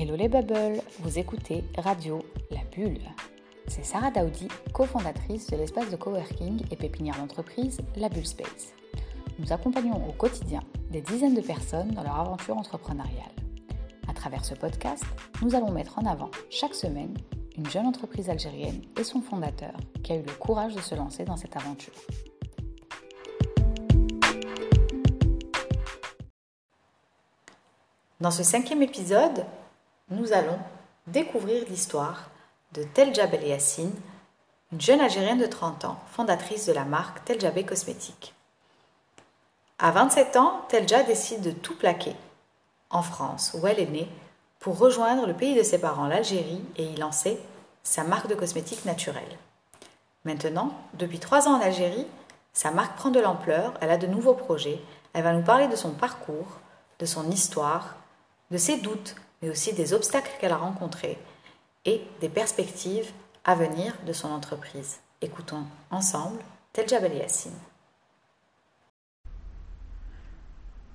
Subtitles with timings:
[0.00, 3.00] Hello les bubbles, vous écoutez Radio La Bulle.
[3.66, 8.74] C'est Sarah Daoudi, cofondatrice de l'espace de coworking et pépinière d'entreprise La Bulle Space.
[9.40, 10.62] Nous accompagnons au quotidien
[10.92, 13.32] des dizaines de personnes dans leur aventure entrepreneuriale.
[14.06, 15.02] À travers ce podcast,
[15.42, 17.16] nous allons mettre en avant chaque semaine
[17.56, 21.24] une jeune entreprise algérienne et son fondateur qui a eu le courage de se lancer
[21.24, 21.94] dans cette aventure.
[28.20, 29.44] Dans ce cinquième épisode,
[30.10, 30.58] nous allons
[31.06, 32.30] découvrir l'histoire
[32.72, 33.94] de Telja El Yassine,
[34.72, 38.34] une jeune Algérienne de 30 ans, fondatrice de la marque Teljabé Cosmétiques.
[39.78, 42.14] À 27 ans, Telja décide de tout plaquer
[42.90, 44.08] en France, où elle est née,
[44.60, 47.38] pour rejoindre le pays de ses parents, l'Algérie, et y lancer
[47.82, 49.38] sa marque de cosmétiques naturels.
[50.24, 52.06] Maintenant, depuis trois ans en Algérie,
[52.52, 54.80] sa marque prend de l'ampleur, elle a de nouveaux projets,
[55.12, 56.58] elle va nous parler de son parcours,
[56.98, 57.96] de son histoire,
[58.50, 61.18] de ses doutes, mais aussi des obstacles qu'elle a rencontrés
[61.84, 63.10] et des perspectives
[63.44, 65.00] à venir de son entreprise.
[65.22, 66.40] Écoutons ensemble
[66.72, 67.52] Telja Yassine.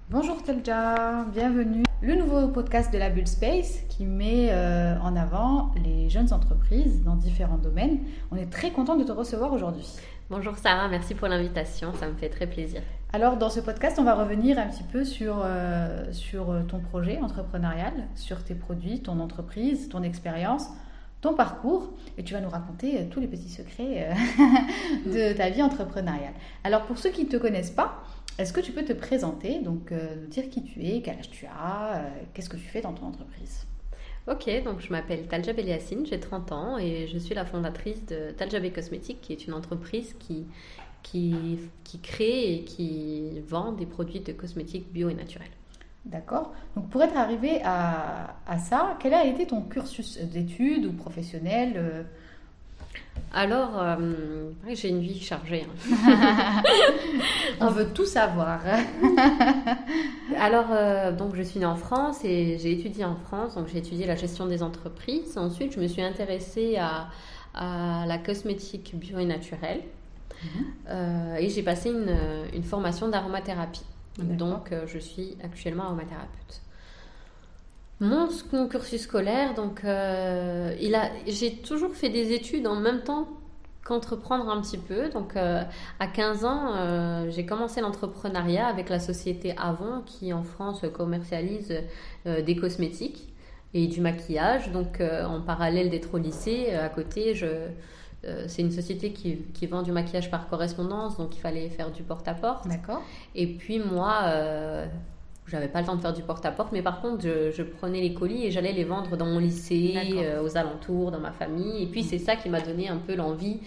[0.09, 1.83] Bonjour Telja, bienvenue.
[2.01, 7.01] Le nouveau podcast de la Bull Space qui met euh, en avant les jeunes entreprises
[7.01, 7.99] dans différents domaines.
[8.31, 9.87] On est très content de te recevoir aujourd'hui.
[10.29, 12.81] Bonjour Sarah, merci pour l'invitation, ça me fait très plaisir.
[13.15, 16.79] Alors dans ce podcast, on va revenir un petit peu sur, euh, sur euh, ton
[16.79, 20.65] projet entrepreneurial, sur tes produits, ton entreprise, ton expérience,
[21.21, 24.09] ton parcours, et tu vas nous raconter euh, tous les petits secrets
[25.05, 26.33] de ta vie entrepreneuriale.
[26.63, 28.03] Alors pour ceux qui ne te connaissent pas,
[28.39, 31.45] est-ce que tu peux te présenter, donc nous dire qui tu es, quel âge tu
[31.45, 32.01] as,
[32.33, 33.67] qu'est-ce que tu fais dans ton entreprise?
[34.25, 38.31] Ok, donc je m'appelle Talja Beliassine, j'ai 30 ans et je suis la fondatrice de
[38.31, 40.45] Taljabé Cosmétiques, qui est une entreprise qui,
[41.03, 45.51] qui, qui crée et qui vend des produits de cosmétiques bio et naturels.
[46.05, 46.53] D'accord.
[46.75, 51.73] Donc pour être arrivé à, à, ça, quel a été ton cursus d'études ou professionnel
[51.75, 52.03] euh?
[53.35, 55.65] Alors, euh, j'ai une vie chargée.
[55.65, 56.61] Hein.
[57.61, 58.61] On veut tout savoir.
[60.37, 63.55] Alors, euh, donc je suis née en France et j'ai étudié en France.
[63.55, 65.35] Donc j'ai étudié la gestion des entreprises.
[65.37, 67.07] Ensuite, je me suis intéressée à,
[67.55, 69.81] à la cosmétique bio et naturelle.
[70.89, 72.15] Euh, et j'ai passé une,
[72.53, 73.85] une formation d'aromathérapie.
[74.19, 76.61] Donc, euh, je suis actuellement aromathérapeute.
[77.99, 78.27] Mon,
[78.67, 83.27] cursus scolaire, donc, euh, il a, j'ai toujours fait des études en même temps
[83.85, 85.09] qu'entreprendre un petit peu.
[85.09, 91.73] Donc, à 15 ans, j'ai commencé l'entrepreneuriat avec la société Avon, qui en France commercialise
[92.25, 93.27] des cosmétiques
[93.73, 94.71] et du maquillage.
[94.71, 97.47] Donc, en parallèle d'être au lycée, à côté, je
[98.25, 102.03] euh, c'est une société qui, vend du maquillage par correspondance, donc il fallait faire du
[102.03, 102.67] porte-à-porte.
[102.67, 103.01] D'accord.
[103.35, 104.85] Et puis moi, euh,
[105.47, 108.45] j'avais pas le temps de faire du porte-à-porte, mais par contre, je, prenais les colis
[108.45, 111.83] et j'allais les vendre dans mon lycée, euh, aux alentours, dans ma famille.
[111.83, 113.59] Et puis c'est ça qui m'a donné un peu l'envie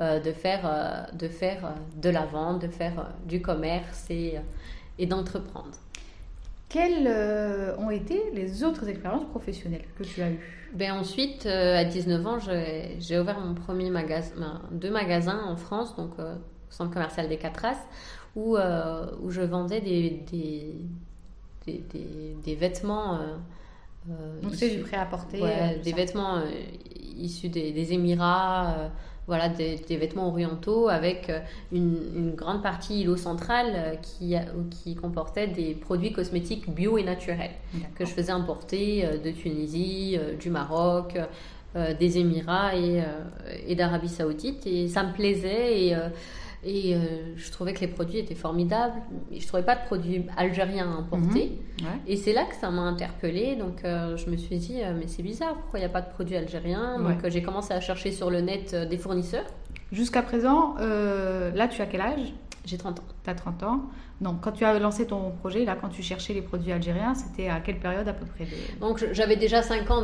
[0.00, 4.36] de faire, de, faire de la vente, de faire du commerce et,
[4.96, 5.72] et d'entreprendre.
[6.68, 7.08] Quelles
[7.78, 10.40] ont été les autres expériences professionnelles que tu as eues?
[10.74, 15.96] Ben ensuite, euh, à 19 ans, j'ai ouvert mon premier magasin, deux magasins en France,
[15.96, 17.78] donc euh, au centre commercial des Quatre As,
[18.36, 20.74] où, euh, où je vendais des, des,
[21.66, 23.18] des, des, vêtements.
[24.42, 25.42] donc c'est du prêt-à-porter
[25.82, 26.42] Des vêtements
[27.16, 28.90] issus des, Émirats
[29.28, 31.38] voilà, des, vêtements orientaux avec euh,
[31.70, 34.34] une, grande partie îlot central euh, qui,
[34.70, 37.50] qui comportait des produits cosmétiques bio et naturels
[37.94, 41.18] que je faisais importer euh, de Tunisie, du Maroc,
[42.00, 43.02] des Émirats et,
[43.66, 44.66] et d'Arabie Saoudite.
[44.66, 45.96] Et ça me plaisait et
[46.64, 49.00] et euh, je trouvais que les produits étaient formidables.
[49.32, 51.60] Je trouvais pas de produits algériens importés.
[51.80, 51.86] Mhm.
[52.06, 53.56] Et c'est là que ça m'a interpellée.
[53.56, 56.02] Donc euh, je me suis dit, euh, mais c'est bizarre, pourquoi il n'y a pas
[56.02, 56.98] de produits algériens?
[56.98, 59.46] Donc j'ai commencé à chercher sur le net des fournisseurs.
[59.92, 62.34] Jusqu'à présent, là tu as quel âge?
[62.68, 63.04] J'ai 30 ans.
[63.24, 63.82] Tu as 30 ans.
[64.20, 67.48] Donc quand tu as lancé ton projet, là quand tu cherchais les produits algériens, c'était
[67.48, 68.46] à quelle période à peu près
[68.80, 70.02] Donc j'avais déjà 5 ans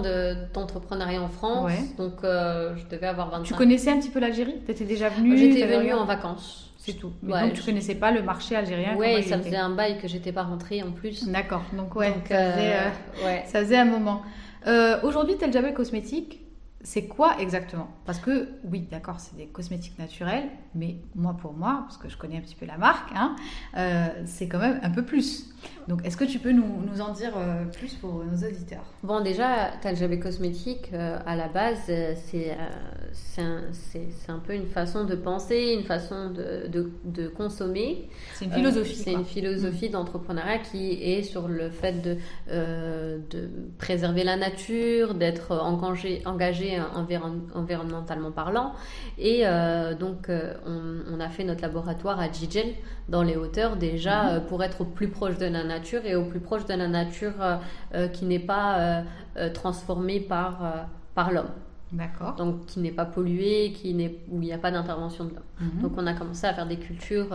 [0.54, 1.72] d'entrepreneuriat en France.
[1.98, 4.56] Donc je devais avoir 25 Tu connaissais un petit peu l'Algérie?
[4.64, 6.64] Tu étais déjà venue J'étais venue en vacances.
[6.84, 7.12] C'est tout.
[7.22, 10.06] Mais donc, tu ne connaissais pas le marché algérien Oui, ça faisait un bail que
[10.06, 11.26] j'étais pas rentrée en plus.
[11.26, 11.62] D'accord.
[11.72, 12.88] Donc, ouais, ça, faisait, euh,
[13.24, 14.20] euh, ça, faisait, un moment.
[14.66, 16.40] Euh, Aujourd'hui, Tel Jabel Cosmétique,
[16.84, 17.88] c'est quoi exactement?
[18.04, 22.16] Parce que oui, d'accord, c'est des cosmétiques naturels, mais moi pour moi, parce que je
[22.16, 23.34] connais un petit peu la marque, hein,
[23.76, 25.53] euh, c'est quand même un peu plus.
[25.88, 28.84] Donc est-ce que tu peux nous, nous en dire euh, plus pour nos auditeurs?
[29.02, 32.56] Bon, déjà, Taljabé Cosmétique, euh, à la base, c'est
[33.12, 33.62] c'est un,
[34.28, 38.08] un, peu une façon de penser, une façon de, de, de consommer.
[38.34, 38.94] C'est une philosophie.
[38.94, 42.16] c'est une philosophie d'entrepreneuriat qui est sur le fait de,
[42.48, 46.80] de préserver la nature, d'être engagé, engagé
[47.54, 48.72] environnementalement parlant.
[49.18, 52.74] Et euh, donc, euh, on, a fait notre laboratoire à Gigel,
[53.08, 54.30] dans les hauteurs, déjà, mhm.
[54.30, 56.88] euh, pour être au plus proche de la nature et au plus proche de la
[56.88, 57.34] nature
[58.12, 59.02] qui n'est pas
[59.54, 61.50] transformée par, par l'homme.
[61.92, 62.34] D'accord.
[62.34, 65.44] Donc, qui n'est pas pollué, qui n'est, où il n'y a pas d'intervention de l'homme.
[65.60, 65.82] Mhm.
[65.82, 67.28] Donc, on a commencé à faire des cultures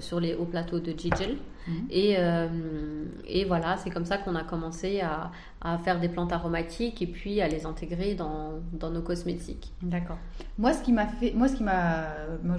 [0.00, 1.36] sur les hauts plateaux de Gigel.
[1.66, 1.86] Mhm.
[1.90, 6.32] Et, euh, et, voilà, c'est comme ça qu'on a commencé à, à, faire des plantes
[6.32, 9.72] aromatiques et puis à les intégrer dans, dans nos cosmétiques.
[9.82, 10.18] D'accord.
[10.58, 12.06] Moi, ce qui m'a fait, moi, ce qui m'a,
[12.42, 12.56] moi,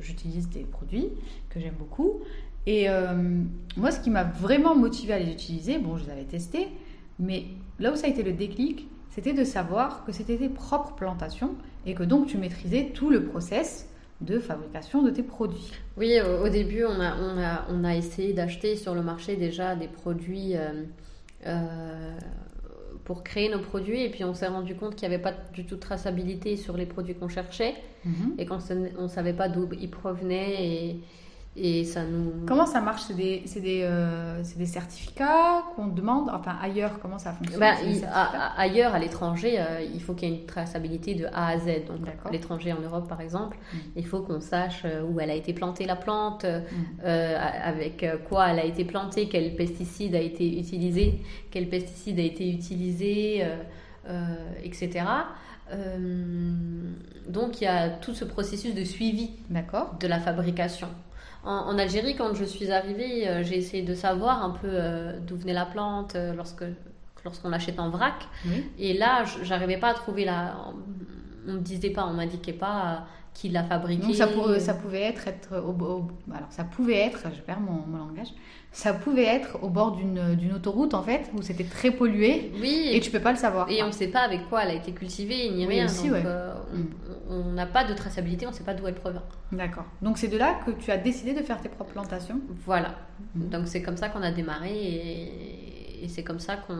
[0.00, 1.08] j'utilise des produits
[1.48, 2.20] que j'aime beaucoup.
[2.66, 3.14] Et euh,
[3.76, 6.68] moi, ce qui m'a vraiment motivé à les utiliser, bon, je les avais testés,
[7.18, 7.44] mais
[7.78, 11.54] là où ça a été le déclic, c'était de savoir que c'était tes propres plantations
[11.86, 13.88] et que donc tu maîtrisais tout le process
[14.20, 15.72] de fabrication de tes produits.
[15.96, 19.74] Oui, au, début, on a, on a, on a essayé d'acheter sur le marché déjà
[19.74, 20.84] des produits euh,
[21.46, 22.18] euh,
[23.04, 25.64] pour créer nos produits et puis on s'est rendu compte qu'il n'y avait pas du
[25.64, 27.74] tout de traçabilité sur les produits qu'on cherchait
[28.04, 28.34] mhm.
[28.38, 31.00] et qu'on ne savait pas d'où ils provenaient et,
[31.62, 32.46] et ça nous...
[32.46, 33.02] Comment ça marche?
[33.02, 36.30] C'est des, des, euh, des, certificats qu'on demande?
[36.32, 37.76] Enfin, ailleurs, comment ça fonctionne ben,
[38.56, 41.84] Ailleurs, à l'étranger, euh, il faut qu'il y ait une traçabilité de A à Z.
[41.86, 43.76] Donc, à l'étranger, en Europe, par exemple, mm.
[43.96, 47.04] il faut qu'on sache euh, où elle a été plantée, la plante, mm.
[47.04, 51.20] avec quoi elle a été plantée, quel pesticide a été utilisé,
[51.50, 53.44] quel pesticide a été utilisé,
[54.64, 55.04] etc.
[57.28, 60.88] donc, il y a tout ce processus de suivi de la fabrication.
[61.42, 65.36] En, Algérie, quand je suis arrivée, euh, j'ai essayé de savoir un peu euh, d'où
[65.36, 66.64] venait la plante euh, lorsque
[67.24, 68.28] lorsqu'on l'achète en vrac.
[68.78, 70.54] Et là, j'arrivais pas à trouver la.
[71.46, 74.02] On me disait pas, on m'indiquait pas qui l'a fabriqué.
[74.02, 74.28] Donc ça,
[74.58, 78.28] ça pouvait être, être au, alors ça pouvait être, je perds mon, mon langage,
[78.72, 82.52] ça pouvait être au bord d'une autoroute en fait où c'était très pollué.
[82.60, 82.90] Oui.
[82.92, 83.70] Et tu peux pas le savoir.
[83.70, 85.86] Et on ne sait pas avec quoi elle a été cultivée ni rien.
[85.86, 86.86] donc, mm.
[87.30, 89.22] on n'a pas de traçabilité, on ne sait pas d'où elle provient.
[89.52, 89.86] D'accord.
[90.02, 92.40] Donc c'est de là que tu as décidé de faire tes propres plantations?
[92.64, 92.94] Voilà.
[93.34, 93.48] Mm.
[93.48, 96.78] Donc c'est comme ça qu'on a démarré et, et c'est comme ça qu'on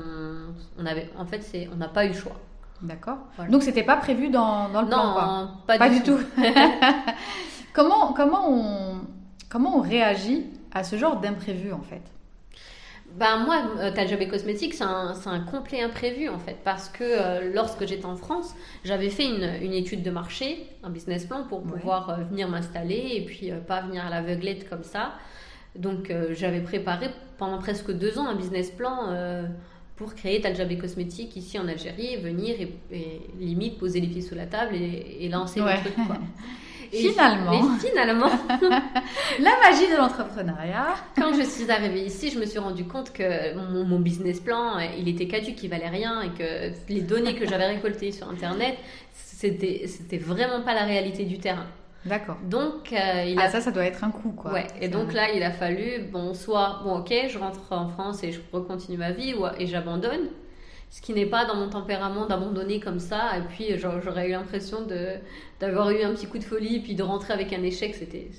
[0.79, 1.11] on avait.
[1.17, 2.37] En fait, on n'a pas eu le choix.
[2.83, 3.19] D'accord.
[3.51, 6.19] Donc c'était pas prévu dans, dans le plan Non, pas, du, tout.
[7.73, 9.01] comment, comment, on,
[9.49, 12.03] comment on réagit à ce genre d'imprévu en fait?
[13.17, 17.53] Ben moi, euh, Taljabé Cosmétique, c'est un, un, complet imprévu en fait, parce que euh,
[17.53, 18.55] lorsque j'étais en France,
[18.85, 23.11] j'avais fait une, une, étude de marché, un business plan pour pouvoir euh, venir m'installer
[23.15, 25.15] et puis pas venir à l'aveuglette comme ça.
[25.77, 29.15] Donc j'avais préparé pendant presque deux ans un business plan
[30.01, 34.47] pour créer Taljabé Cosmétique ici en Algérie, venir et, limite poser les pieds sous la
[34.47, 35.95] table et, lancer le truc.
[36.07, 36.17] Quoi.
[36.91, 38.31] finalement, finalement
[39.41, 40.95] la magie de l'entrepreneuriat.
[41.17, 45.07] Quand je suis arrivée ici, je me suis rendu compte que mon, business plan, il
[45.07, 48.79] était caduc, il valait rien et que les données que j'avais récoltées sur Internet,
[49.13, 51.67] c'était c'était vraiment pas la réalité du terrain.
[52.05, 52.39] D'accord.
[52.45, 54.53] Donc, euh, il ah, ça, ça doit être un coup, quoi.
[54.53, 54.67] Ouais.
[54.81, 58.33] Et donc là, il a fallu, bon, soit, bon, ok, je rentre en France et
[58.33, 60.29] je recontinue ma vie, ou, et j'abandonne.
[60.89, 63.37] Ce qui n'est pas dans mon tempérament d'abandonner comme ça.
[63.39, 64.79] Et puis, j'aurais eu l'impression
[65.61, 67.95] d'avoir eu un petit coup de folie, puis de rentrer avec un échec.
[67.95, 68.31] C'était,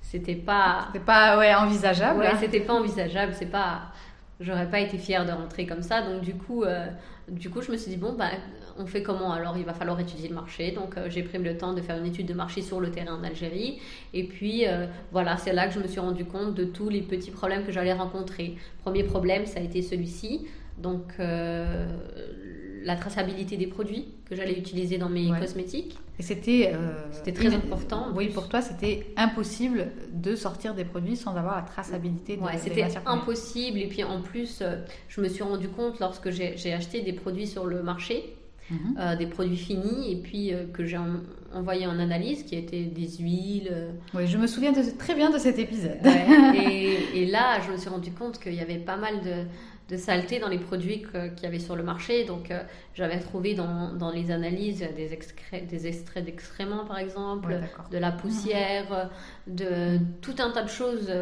[0.00, 0.86] c'était pas.
[0.92, 2.20] C'était pas, ouais, envisageable.
[2.20, 3.32] Ouais, c'était pas envisageable.
[3.38, 3.92] C'est pas.
[4.40, 6.02] J'aurais pas été fière de rentrer comme ça.
[6.02, 6.86] Donc, du coup, euh,
[7.28, 8.30] du coup, je me suis dit, bon, bah,
[8.78, 10.72] on fait comment Alors, il va falloir étudier le marché.
[10.72, 13.14] Donc, euh, j'ai pris le temps de faire une étude de marché sur le terrain
[13.14, 13.78] en Algérie.
[14.12, 17.02] Et puis, euh, voilà, c'est là que je me suis rendu compte de tous les
[17.02, 18.56] petits problèmes que j'allais rencontrer.
[18.82, 20.46] Premier problème, ça a été celui-ci.
[20.78, 21.14] Donc,
[22.84, 25.98] la traçabilité des produits que j'allais utiliser dans mes cosmétiques.
[26.18, 26.72] Et c'était
[27.10, 28.08] c'était très important.
[28.14, 32.86] Oui, pour toi, c'était impossible de sortir des produits sans avoir la traçabilité ouais, c'était
[33.06, 33.78] impossible.
[33.78, 34.62] Et puis en plus,
[35.08, 38.34] je me suis rendu compte lorsque j'ai acheté des produits sur le marché
[38.70, 38.96] Mhm.
[38.98, 40.98] Euh, des produits finis et puis euh, que j'ai
[41.52, 43.68] envoyé en analyse qui étaient des huiles.
[43.70, 43.90] Euh.
[44.14, 45.98] Oui, je me souviens de, très bien de cet épisode.
[46.04, 49.44] et, là, je me suis rendu compte qu'il y avait pas mal de,
[49.88, 52.24] de saleté dans les produits qu'il y avait sur le marché.
[52.24, 52.50] Donc,
[52.94, 57.60] j'avais trouvé dans, dans, les analyses des, extraits, des extraits d'excréments, par exemple,
[57.90, 59.10] de la poussière,
[59.46, 60.06] de mhm.
[60.22, 61.12] tout un tas de choses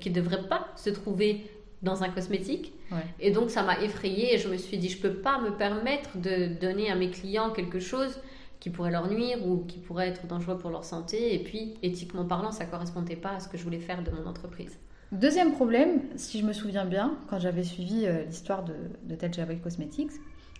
[0.00, 1.50] qui ne devraient pas se trouver
[1.82, 2.72] dans un cosmétique.
[3.20, 6.16] Et donc ça m'a effrayée et je me suis dit, je peux pas me permettre
[6.18, 8.20] de donner à mes clients quelque chose
[8.60, 11.34] qui pourrait leur nuire ou qui pourrait être dangereux pour leur santé.
[11.34, 14.26] Et puis, éthiquement parlant, ça correspondait pas à ce que je voulais faire de mon
[14.26, 14.78] entreprise.
[15.12, 19.30] Deuxième problème, si je me souviens bien, quand j'avais suivi euh, l'histoire de, de Tel
[19.62, 20.10] Cosmetics,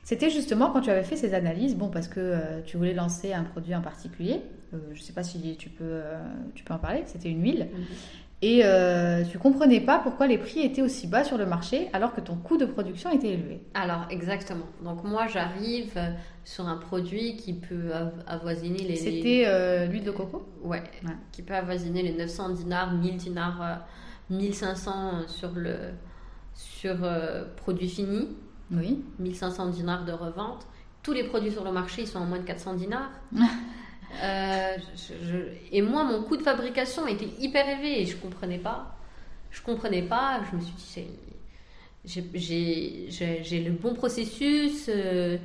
[0.05, 3.33] c'était justement quand tu avais fait ces analyses, bon, parce que euh, tu voulais lancer
[3.33, 4.41] un produit en particulier,
[4.73, 6.01] euh, je ne sais pas si tu peux,
[6.55, 7.85] tu peux en parler, c'était une huile, mhm.
[8.43, 8.63] et
[9.33, 12.37] tu comprenais pas pourquoi les prix étaient aussi bas sur le marché alors que ton
[12.37, 13.61] coût de production était élevé.
[13.75, 14.67] Alors, exactement.
[14.85, 15.99] Donc moi, j'arrive
[16.45, 17.91] sur un produit qui peut
[18.29, 18.95] avoisiner les...
[18.95, 20.47] C'était l'huile de coco?
[20.63, 23.85] Ouais, ouais, qui peut avoisiner les 900 dinars, 1000 dinars
[24.31, 25.77] 1500 sur le
[26.55, 28.29] sur euh, produit fini.
[28.71, 29.05] Oui.
[29.19, 30.67] 1500 dinars de revente.
[31.03, 33.11] Tous les produits sur le marché ils sont en moins de 400 dinars.
[34.23, 34.77] Euh,
[35.73, 38.97] et moi, mon coût de fabrication était hyper élevé et je comprenais pas.
[39.51, 40.41] Je comprenais pas.
[40.49, 41.07] Je me suis
[42.05, 44.89] dit, j'ai le bon processus.
[44.89, 45.39] Euh,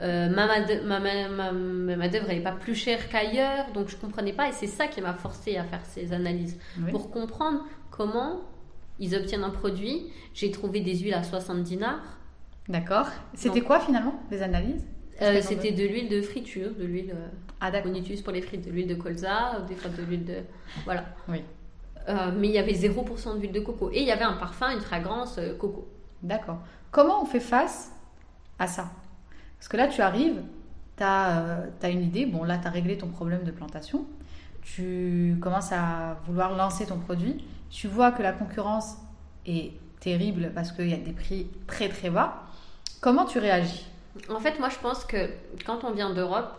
[0.00, 4.48] euh, ma main-d'œuvre n'est pas plus chère qu'ailleurs, donc je comprenais pas.
[4.48, 6.58] Et c'est ça qui m'a forcé à faire ces analyses
[6.90, 8.40] pour comprendre comment
[8.98, 10.06] ils obtiennent un produit.
[10.34, 12.18] J'ai trouvé des huiles à 70 dinars.
[12.68, 13.08] D'accord.
[13.34, 14.84] C'était quoi finalement les analyses?
[15.20, 17.28] Euh, C'était de l'huile de friture, de l'huile euh,
[17.60, 20.36] ah, qu'on utilise pour les frites, de l'huile de colza, des fois de l'huile de.
[20.84, 21.04] Voilà.
[21.28, 21.42] Oui.
[22.06, 23.90] mais il y avait 0% d'huile de coco.
[23.90, 25.88] Et il y avait un parfum, une fragrance coco.
[26.22, 26.58] D'accord.
[26.92, 27.90] Comment on fait face
[28.58, 28.90] à ça?
[29.58, 30.42] Parce que là, tu arrives,
[30.96, 34.06] tu as, euh, une idée, bon là, tu as réglé ton problème de plantation,
[34.62, 38.96] tu commences à vouloir lancer ton produit, tu vois que la concurrence
[39.46, 42.44] est terrible parce qu'il y a des prix très très bas.
[43.00, 43.86] Comment tu réagis?
[44.28, 45.30] En fait, moi, je pense que
[45.64, 46.54] quand on vient d'Europe,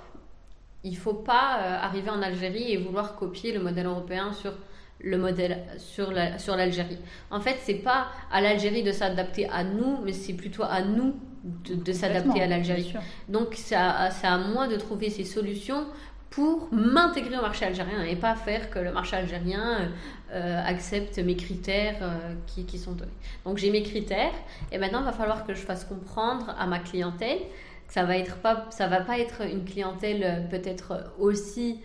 [0.83, 4.53] il faut pas euh, arriver en Algérie et vouloir copier le modèle européen sur
[5.01, 6.97] le modèle sur l'Algérie.
[7.31, 11.15] en fait, c'est pas à l'Algérie de s'adapter à nous, mais c'est plutôt à nous
[11.43, 12.93] de, s'adapter à l'Algérie.
[13.27, 15.85] Donc c'est à, moi de trouver ces solutions
[16.29, 19.89] pour m'intégrer au marché algérien et pas faire que le marché algérien
[20.31, 23.11] euh, accepte mes critères euh, qui, qui, sont donnés.
[23.45, 24.33] Donc j'ai mes critères
[24.71, 27.39] et maintenant il va falloir que je fasse comprendre à ma clientèle
[27.87, 31.79] que ça va être pas ça va pas être une clientèle euh, peut-être aussi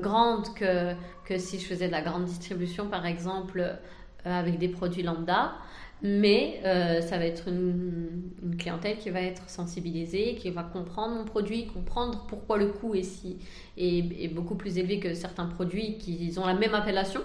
[0.00, 0.94] grande que,
[1.26, 3.76] que si je faisais de la grande distribution par exemple
[4.24, 5.54] avec des produits lambda
[6.04, 11.24] mais euh, ça va être une, clientèle qui va être sensibilisée, qui va comprendre mon
[11.24, 13.38] produit, comprendre pourquoi le coût est, si,
[13.78, 17.22] est, beaucoup plus élevé que certains produits qui ont la même appellation.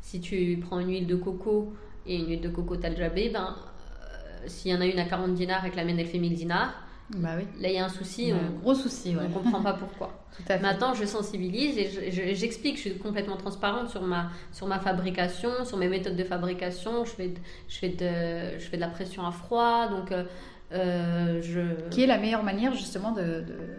[0.00, 1.72] Si tu prends une huile de coco
[2.06, 5.34] et une huile de coco Taljabé, ben, euh, s'il y en a une à 40
[5.34, 6.74] dinars et que la mienne elle fait 1000 dinars,
[7.16, 7.44] bah oui.
[7.60, 8.30] Là, il y a un souci.
[8.32, 9.16] Un gros souci.
[9.18, 10.12] On ne comprend pas pourquoi.
[10.62, 12.76] Maintenant, je sensibilise et j'explique.
[12.76, 17.04] Je, suis complètement transparente sur ma, sur ma fabrication, sur mes méthodes de fabrication.
[17.04, 17.38] Je fais de,
[17.68, 19.88] je fais de, je fais de la pression à froid.
[19.88, 20.24] Donc, euh,
[20.72, 21.88] euh, je...
[21.88, 23.22] Qui est la meilleure manière justement de,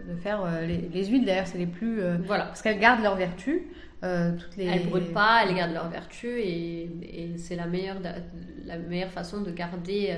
[0.08, 2.00] de, faire euh, les, huiles d'ailleurs, c'est les plus.
[2.26, 2.46] voilà.
[2.46, 3.68] Parce qu'elles gardent leur vertu.
[4.02, 4.64] toutes les...
[4.64, 7.98] Elles brûlent pas, elles gardent leur vertu et, et c'est la meilleure,
[8.66, 10.16] la meilleure façon de garder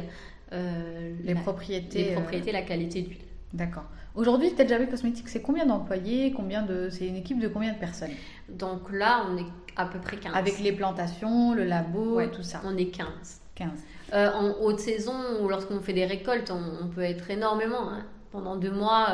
[0.52, 3.22] euh, les, propriétés, les euh, propriétés, la qualité d'huile.
[3.52, 3.84] D'accord.
[4.14, 6.88] Aujourd'hui, Tedjavé Cosmétiques, c'est combien d'employés combien de...
[6.90, 8.10] C'est une équipe de combien de personnes?
[8.50, 10.32] Donc là, on est à peu près 15.
[10.34, 13.06] Avec les plantations, le labo, et tout ça On est 15.
[13.54, 13.70] 15.
[14.12, 17.88] Euh, en haute saison, ou lorsqu'on fait des récoltes, on, peut être énormément.
[17.90, 18.04] Hein.
[18.30, 19.08] Pendant deux mois,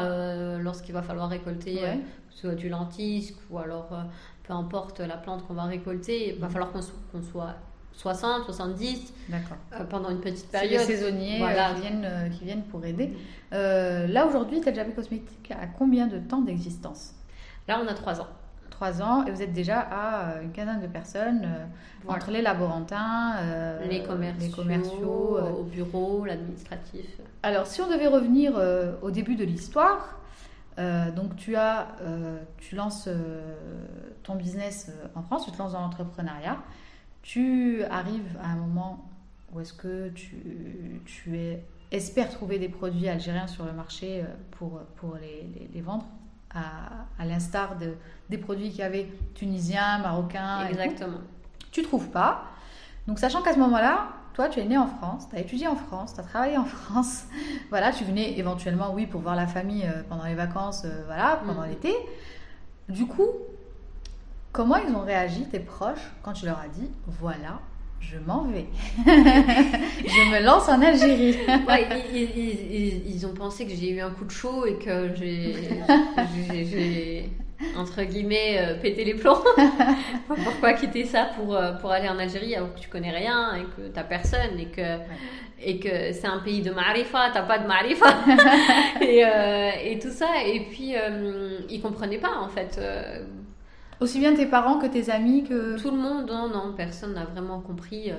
[0.60, 1.80] lorsqu'il va falloir récolter
[2.30, 3.88] soit du lentisque ou alors
[4.44, 7.56] peu importe la plante qu'on va récolter, il va falloir qu'on soit
[7.98, 10.80] 60, 70 euh, pendant une petite période.
[10.82, 13.12] C'est les saisonniers euh, qui, viennent, euh, qui viennent pour aider.
[13.50, 17.14] là, aujourd'hui, Tadjabi Cosmétique a combien de temps d'existence?
[17.66, 18.28] Là, on a 3 ans.
[18.70, 21.48] 3 ans et vous êtes déjà à une quinzaine de personnes
[22.06, 23.34] entre les laborantins,
[23.88, 27.04] les commerciaux, les commerciaux au bureau, l'administratif.
[27.42, 28.52] Alors, si on devait revenir
[29.02, 30.20] au début de l'histoire,
[30.76, 31.88] donc tu as,
[32.58, 33.08] tu lances
[34.22, 36.58] ton business en France, tu te lances dans l'entrepreneuriat
[37.22, 39.10] tu arrives à un moment
[39.52, 44.26] où est-ce que tu, tu es, espères trouver des produits algériens sur le marché euh,
[44.52, 46.06] pour, pour les, les, vendre,
[46.54, 47.94] à, à l'instar de,
[48.28, 50.66] des produits qu'il y avait tunisiens, marocains.
[50.68, 51.18] Exactement.
[51.70, 52.44] Tu trouves pas.
[53.06, 54.08] Donc, sachant qu'à ce moment-là,
[54.38, 56.64] toi, tu es né en France, tu as étudié en France, tu as travaillé en
[56.64, 57.24] France.
[57.70, 61.40] voilà, tu venais éventuellement, oui, pour voir la famille euh, pendant les vacances, euh, voilà,
[61.44, 61.70] pendant mm.
[61.70, 61.92] l'été.
[62.88, 63.26] Du coup,
[64.52, 67.60] Comment ils ont réagi, tes proches, quand tu leur as dit voilà,
[68.00, 68.66] je m'en vais.
[69.06, 71.36] je me lance en Algérie.
[73.06, 75.54] ils, ont pensé que j'ai eu un coup de chaud et que j'ai.
[77.76, 79.42] entre guillemets, euh, péter les plombs.
[80.28, 83.64] Pourquoi quitter ça pour, euh, pour aller en Algérie alors que tu connais rien et
[83.76, 84.98] que t'as personne et que,
[85.60, 88.06] et que c'est un pays de marifa, t'as pas de marifa
[89.02, 90.44] et, euh, et, tout ça.
[90.46, 90.94] Et puis,
[91.68, 92.80] ils comprenaient pas en fait.
[94.00, 95.80] Aussi bien tes parents que tes amis que...
[95.80, 98.12] Tout le monde, non, non, personne n'a vraiment compris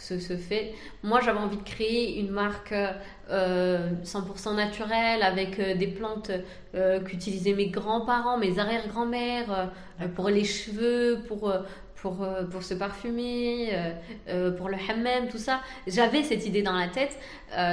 [0.00, 0.74] ce, ce, fait.
[1.02, 6.30] Moi, j'avais envie de créer une marque 100% euh, naturelle avec euh, des plantes
[6.74, 9.70] euh, qu'utilisaient mes grands-parents, mes arrière-grand-mères
[10.14, 11.52] pour les cheveux, pour
[12.00, 13.92] pour, euh, pour se parfumer, euh,
[14.28, 15.60] euh, pour le hammam, tout ça.
[15.86, 17.18] J'avais cette idée dans la tête.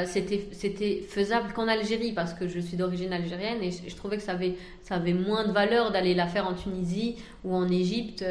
[0.05, 4.23] c'était, c'était faisable qu'en Algérie parce que je suis d'origine algérienne et je, trouvais que
[4.23, 8.25] ça avait, ça avait moins de valeur d'aller la faire en Tunisie ou en Égypte.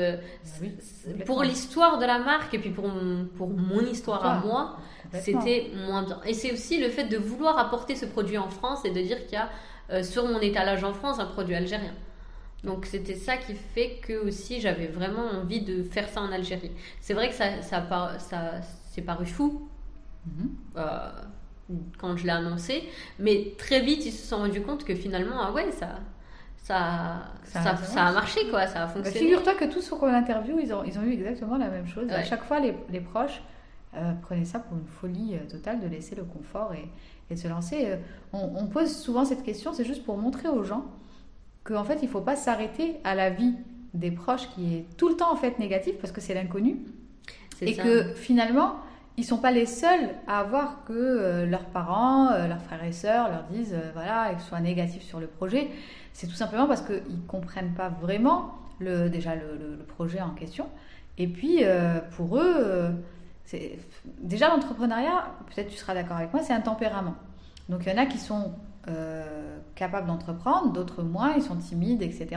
[1.24, 2.90] pour l'histoire de la marque et puis pour,
[3.36, 4.76] pour mon histoire à moi,
[5.12, 6.20] c'était moins bien.
[6.26, 9.24] Et c'est aussi le fait de vouloir apporter ce produit en France et de dire
[9.26, 11.94] qu'il y a sur mon étalage en France un produit algérien.
[12.66, 16.72] Donc c'était ça qui fait que aussi j'avais vraiment envie de faire ça en Algérie.
[17.00, 19.68] C'est vrai que ça, ça, ça c'est paru fou
[20.26, 20.50] mhm.
[20.76, 21.10] euh,
[21.96, 22.82] quand je l'ai annoncé,
[23.20, 26.00] mais très vite ils se sont rendus compte que finalement ah ouais ça
[26.56, 29.20] ça, ça, ça, a marché quoi, ça a bah, fonctionné.
[29.20, 32.10] Figure-toi que tous ceux qu'on interview, ils ont, ils ont eu exactement la même chose.
[32.10, 33.40] À chaque fois, les, les proches
[33.94, 36.88] euh, prenaient ça pour une folie euh, totale de laisser le confort et,
[37.30, 37.96] et de se lancer.
[38.32, 40.86] On, on, pose souvent cette question, c'est juste pour montrer aux gens
[41.66, 43.54] qu'en fait, il ne faut pas s'arrêter à la vie
[43.92, 46.78] des proches qui est tout le temps en fait négative parce que c'est l'inconnu.
[47.62, 48.76] Et que finalement,
[49.16, 52.92] ils sont pas les seuls à avoir que euh, leurs parents, euh, leurs frères et
[52.92, 55.68] sœurs leur disent euh, voilà, qu'ils soient négatifs sur le projet.
[56.12, 60.66] C'est tout simplement parce qu'ils ne comprennent pas vraiment le, déjà le, projet en question.
[61.16, 61.62] Et puis,
[62.14, 62.90] pour eux,
[63.44, 63.78] c'est
[64.20, 67.14] déjà l'entrepreneuriat, peut-être tu seras d'accord avec moi, c'est un tempérament.
[67.70, 68.52] Donc il y en a qui sont
[68.88, 72.28] euh, capables d'entreprendre, d'autres moins, ils sont timides, etc.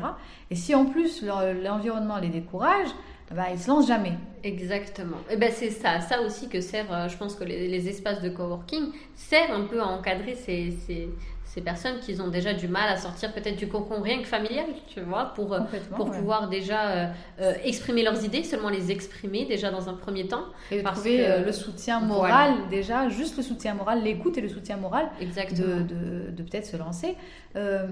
[0.49, 1.23] Et si en plus
[1.63, 2.89] l'environnement les décourage,
[3.31, 4.13] bah, ils se lancent jamais.
[4.43, 5.17] Exactement.
[5.29, 8.29] Et ben c'est ça, ça aussi que sert, euh, je pense que les, espaces de
[8.29, 11.09] coworking servent un peu à encadrer ces, ces,
[11.49, 14.67] ces personnes qui ont déjà du mal à sortir peut-être du cocon rien que familial,
[14.87, 15.61] tu vois, pour, euh,
[15.95, 17.07] pour pouvoir déjà euh,
[17.41, 20.43] euh, exprimer leurs idées, seulement les exprimer déjà dans un premier temps.
[20.69, 25.09] Et trouver le soutien moral déjà, juste le soutien moral, l'écoute et le soutien moral
[25.19, 27.15] de, de, de peut-être se lancer.
[27.55, 27.87] Euh,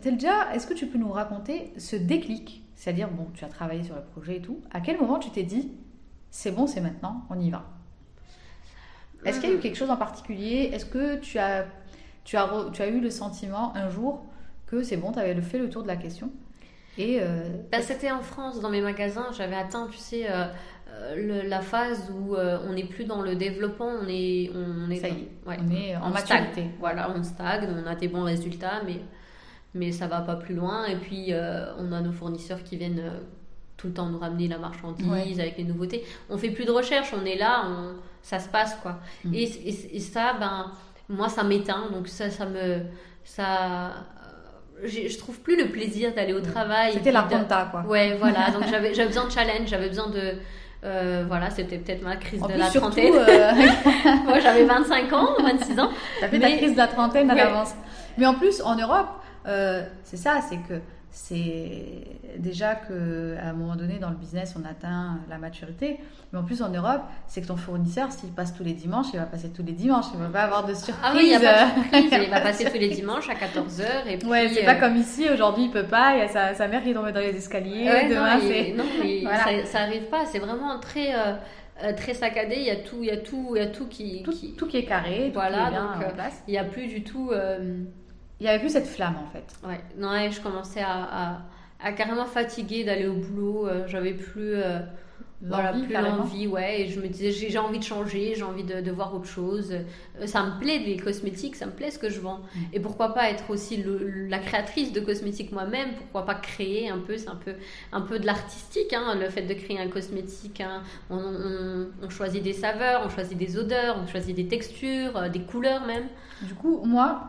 [0.00, 2.62] Telja, est-ce que tu peux nous raconter ce déclic?
[2.76, 4.60] C'est-à-dire, bon, tu as travaillé sur le projet et tout.
[4.72, 5.72] À quel moment tu t'es dit,
[6.30, 7.64] c'est bon, c'est maintenant, on y va?
[9.24, 10.70] Est-ce qu'il y a eu quelque chose en particulier?
[10.72, 11.66] Est-ce que tu as
[12.24, 14.24] tu as, tu as eu le sentiment un jour
[14.66, 16.30] que c'est bon, tu avais fait le tour de la question
[16.98, 20.44] et euh, bah, C'était en France, dans mes magasins, j'avais atteint, tu sais, euh,
[20.88, 25.08] euh, la phase où on n'est plus dans le développement, on est, on est, Ça
[25.08, 26.66] y est, on est en maturité.
[26.78, 29.00] Voilà, on stagne, on a des bons résultats, mais,
[29.74, 30.84] mais ça va pas plus loin.
[30.86, 31.32] Et puis,
[31.78, 33.02] on a nos fournisseurs qui viennent
[33.78, 36.04] tout le temps nous ramener la marchandise avec les nouveautés.
[36.28, 39.00] On fait plus de recherche, on est là, on, ça se passe, quoi.
[39.24, 39.34] Mm.
[39.34, 40.70] Et, et, et, ça, ben
[41.12, 42.80] moi ça m'éteint donc ça ça me
[43.24, 43.92] ça
[44.84, 48.64] je trouve plus le plaisir d'aller au travail c'était la compta quoi ouais voilà donc
[48.70, 50.34] j'avais j'avais besoin de challenge j'avais besoin de
[50.84, 53.14] euh, voilà, c'était peut-être ma crise de la trentaine.
[53.14, 53.52] Euh,
[54.24, 55.90] moi, j'avais 25 ans, 26 ans.
[56.20, 57.72] T'as fait ta crise de la trentaine à l'avance.
[58.18, 59.08] Mais en plus, en Europe,
[59.46, 60.80] euh, c'est ça, c'est que
[61.12, 62.06] c'est
[62.38, 66.00] déjà que à un moment donné dans le business on atteint la maturité.
[66.32, 69.18] Mais en plus en Europe c'est que ton fournisseur s'il passe tous les dimanches il
[69.18, 70.06] va passer tous les dimanches.
[70.14, 72.88] Il va pas avoir de surprise ah oui il, a il va passer tous les
[72.88, 75.28] dimanches à 14h et puis ouais c'est pas euh, comme ici.
[75.28, 76.16] Aujourd'hui il peut pas.
[76.16, 78.08] Il y a sa, sa mère qui est tombée dans les escaliers.
[78.08, 78.84] Demain c'est non
[79.66, 80.24] ça, arrive pas.
[80.24, 81.34] C'est vraiment très euh,
[81.84, 83.86] euh, très saccadé, il y a tout, il y a tout, il y a tout
[83.86, 86.06] qui, tout qui, tout qui est carré, voilà, donc
[86.46, 87.32] il n'y a plus du tout
[88.42, 89.54] il n'y avait plus cette flamme en fait.
[89.64, 91.42] Ouais, non, je commençais à,
[91.80, 93.68] à, carrément fatiguer d'aller au boulot.
[93.68, 94.80] Euh, j'avais plus, euh,
[95.40, 96.80] voilà, plus l'envie, ouais.
[96.80, 99.70] Et je me disais, j'ai envie de changer, j'ai envie de, de, voir autre chose.
[99.70, 102.40] Euh, ça me plaît les cosmétiques, ça me plaît ce que je vends.
[102.40, 102.58] Mm.
[102.72, 106.98] Et pourquoi pas être aussi le, la créatrice de cosmétiques moi-même Pourquoi pas créer un
[106.98, 107.54] peu C'est un peu,
[107.92, 110.60] un peu de l'artistique, hein, le fait de créer un cosmétique.
[110.60, 110.82] Hein.
[111.10, 115.42] On, on, on, choisit des saveurs, on choisit des odeurs, on choisit des textures, des
[115.42, 116.08] couleurs même.
[116.42, 117.28] Du coup, moi.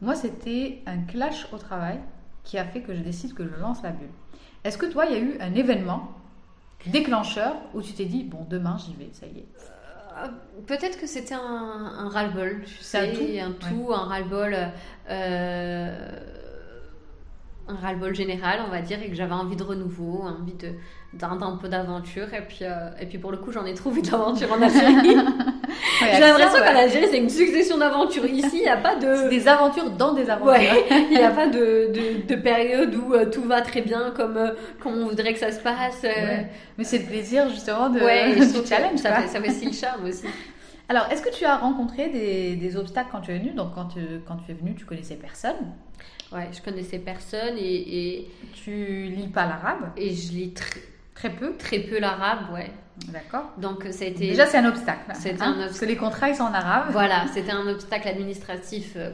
[0.00, 1.98] Moi, c'était un clash au travail
[2.44, 4.10] qui a fait que je décide que je lance la bulle.
[4.64, 6.12] Est-ce que toi, il y a eu un événement
[6.86, 9.46] déclencheur où tu t'es dit, bon, demain, j'y vais, ça y est?
[10.18, 10.28] Euh,
[10.66, 12.62] Peut-être que c'était un, un ras-le-bol,
[12.94, 14.56] un tout, un, tout, un ras-le-bol.
[15.10, 16.20] Euh,
[17.68, 20.54] un ras-le-bol général, on va dire, et que j'avais envie de renouveau, envie
[21.18, 22.32] d'un peu d'aventure.
[22.34, 25.16] Et puis, euh, et puis pour le coup, j'en ai trouvé de l'aventure en Algérie.
[26.00, 28.26] J'ai l'impression qu'en Algérie, c'est une succession d'aventures.
[28.26, 29.28] Ici, il n'y a pas de.
[29.28, 30.62] des aventures dans des aventures.
[30.90, 34.36] il n'y a pas de, de, de, période où euh, tout va très bien comme,
[34.36, 36.04] euh, comme on voudrait que ça se passe.
[36.78, 38.98] Mais c'est le plaisir, justement, de, ouais, du challenge.
[38.98, 40.26] Ça fait, ça fait aussi le charme aussi.
[40.88, 43.50] Alors, est-ce que tu as rencontré des, des, obstacles quand tu es venu?
[43.50, 45.56] Donc, quand tu, quand tu es venu, tu connaissais personne
[46.32, 48.30] Ouais, je connaissais personne et, et...
[48.52, 49.92] Tu lis pas l'arabe?
[49.96, 50.80] Et je lis très
[51.16, 52.70] Très peu Très peu l'arabe, ouais.
[53.08, 53.50] D'accord.
[53.58, 54.28] Donc ça a été...
[54.28, 55.10] Déjà c'est un obstacle.
[55.14, 56.88] C'était hein, un Parce que les contrats ils sont en arabe.
[56.92, 59.10] Voilà, c'était un obstacle administratif euh,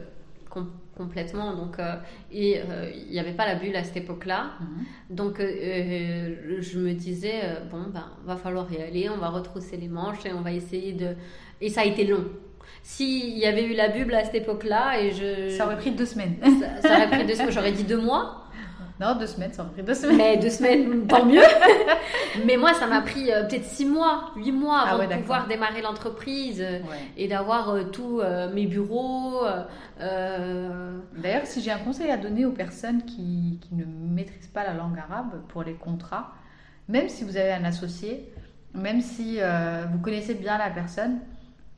[0.95, 1.55] complètement.
[1.55, 1.95] Donc euh,
[2.31, 4.51] et euh, il n'y avait pas la bulle à cette époque-là.
[4.59, 5.15] Mhm.
[5.15, 10.25] Donc je me disais bon ben va falloir y aller, on va retrousser les manches
[10.25, 11.15] et on va essayer de.
[11.61, 12.25] Et ça a été long.
[12.81, 15.49] S'il y avait eu la bulle à cette époque-là et je.
[15.57, 16.35] Ça aurait pris deux semaines.
[16.41, 17.51] ça, ça aurait pris deux semaines.
[17.51, 18.42] J'aurais dit deux mois.
[19.03, 20.17] Non, deux semaines, ça m'a pris deux semaines.
[20.17, 21.41] Mais deux semaines, tant mieux.
[22.45, 25.45] Mais moi, ça m'a pris euh, peut-être six mois, huit mois ah avant de pouvoir
[25.45, 26.79] démarrer l'entreprise euh,
[27.17, 28.21] et d'avoir euh, tous
[28.53, 29.41] mes bureaux.
[29.99, 34.73] D'ailleurs, si j'ai un conseil à donner aux personnes qui, qui, ne maîtrisent pas la
[34.73, 36.31] langue arabe pour les contrats,
[36.87, 38.33] même si vous avez un associé,
[38.73, 39.39] même si
[39.91, 41.19] vous connaissez bien la personne,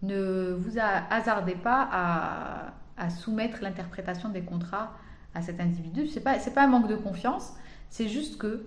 [0.03, 0.77] ne vous
[1.09, 4.91] hasardez pas à, à soumettre l'interprétation des contrats
[5.35, 6.07] à cet individu.
[6.07, 7.53] Ce n'est pas, pas un manque de confiance,
[7.89, 8.65] c'est juste que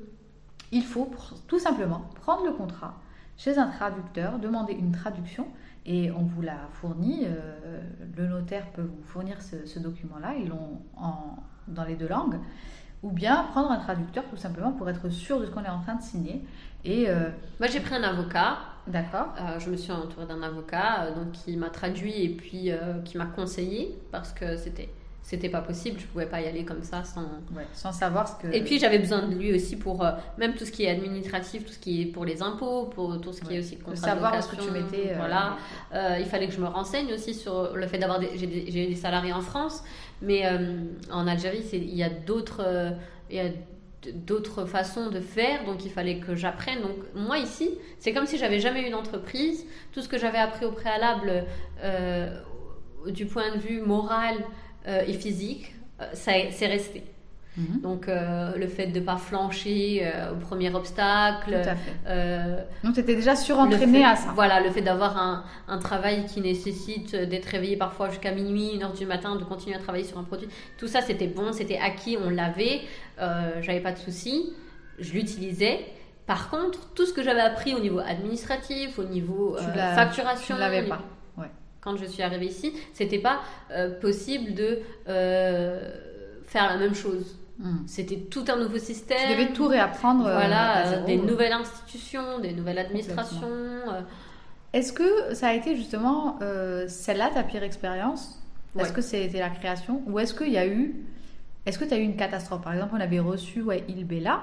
[0.71, 1.11] il faut
[1.47, 2.95] tout simplement prendre le contrat
[3.37, 5.47] chez un traducteur, demander une traduction
[5.87, 7.25] et on vous la fournit.
[7.25, 7.81] Euh,
[8.17, 10.81] le notaire peut vous fournir ce, document-là, ils l'ont
[11.69, 12.39] dans les deux langues.
[13.05, 15.81] Ou bien prendre un traducteur tout simplement pour être sûr de ce qu'on est en
[15.81, 16.45] train de signer.
[16.85, 18.59] Et euh, Moi j'ai pris un avocat.
[18.89, 19.35] D'accord.
[19.39, 22.71] Euh, je me suis entourée d'un avocat donc qui m'a traduit et puis
[23.05, 24.91] qui m'a conseillé parce que c'était
[25.29, 27.29] c'était pas possible, je pouvais pas y aller comme ça sans,
[27.75, 28.51] sans savoir ce que.
[28.51, 31.67] Et puis j'avais besoin de lui aussi pour euh, même tout ce qui est administratif,
[31.67, 34.43] tout ce qui est pour les impôts, pour tout ce qui est aussi contrat savoir
[34.43, 35.11] ce que tu mettais.
[35.11, 35.59] Euh, voilà,
[35.93, 38.87] euh, il fallait que je me renseigne aussi sur le fait d'avoir des, j'ai des,
[38.87, 39.85] des, salariés en France,
[40.23, 40.45] mais
[41.13, 42.95] en Algérie il y a d'autres
[43.29, 43.51] il y a
[44.15, 46.81] d'autres façons de faire, donc il fallait que j'apprenne.
[46.81, 49.67] Donc moi ici, c'est comme si j'avais jamais eu d'entreprise.
[49.93, 51.45] Tout ce que j'avais appris au préalable,
[53.07, 54.35] du point de vue moral,
[55.07, 57.03] et physique, euh, c'est resté.
[57.57, 57.81] Mhm.
[57.81, 61.61] Donc euh, le fait de ne pas flancher au premier obstacle.
[61.61, 62.67] Tout à fait.
[62.85, 64.31] Donc tu étais déjà surentraîné à ça.
[64.35, 68.85] Voilà, le fait d'avoir un, un, travail qui nécessite d'être réveillé parfois jusqu'à minuit, une
[68.85, 70.49] heure du matin, de continuer à travailler sur un produit.
[70.77, 72.83] Tout ça c'était bon, c'était acquis, on l'avait,
[73.19, 74.53] j'avais pas de soucis,
[75.01, 75.81] je l'utilisais.
[76.27, 79.57] Par contre, tout ce que j'avais appris au niveau administratif, au niveau
[79.97, 81.01] facturation, tu l'avais pas
[81.89, 85.91] quand je suis arrivée ici, c'était pas euh, possible de euh,
[86.45, 87.39] faire la même chose.
[87.59, 87.79] Hmm.
[87.87, 89.19] C'était tout un nouveau système.
[89.27, 90.27] Tu devais tout réapprendre.
[90.27, 93.49] Euh, voilà, des nouvelles institutions, des nouvelles administrations.
[94.75, 96.39] Est-ce que ça a été justement
[96.87, 98.39] celle-là ta pire expérience?
[98.79, 100.03] Est-ce que c'était la création?
[100.07, 100.95] Ou est-ce qu'il y a eu.
[101.67, 102.63] Est-ce que tu as eu une catastrophe?
[102.63, 104.43] Par exemple, on avait reçu ouais, Il Bella,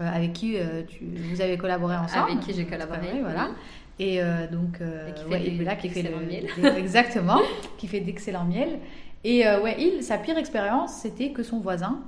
[0.00, 0.56] avec qui
[0.88, 2.32] tu, vous avez collaboré ensemble.
[2.32, 3.20] Avec qui j'ai collaboré.
[3.20, 3.50] Voilà.
[3.98, 6.46] Et euh, donc, euh, qui fait, ouais, qui fait le miel.
[6.76, 7.40] exactement,
[7.76, 8.78] qui fait d'excellent miel.
[9.24, 12.00] Et euh, ouais, il, sa pire expérience, c'était que son voisin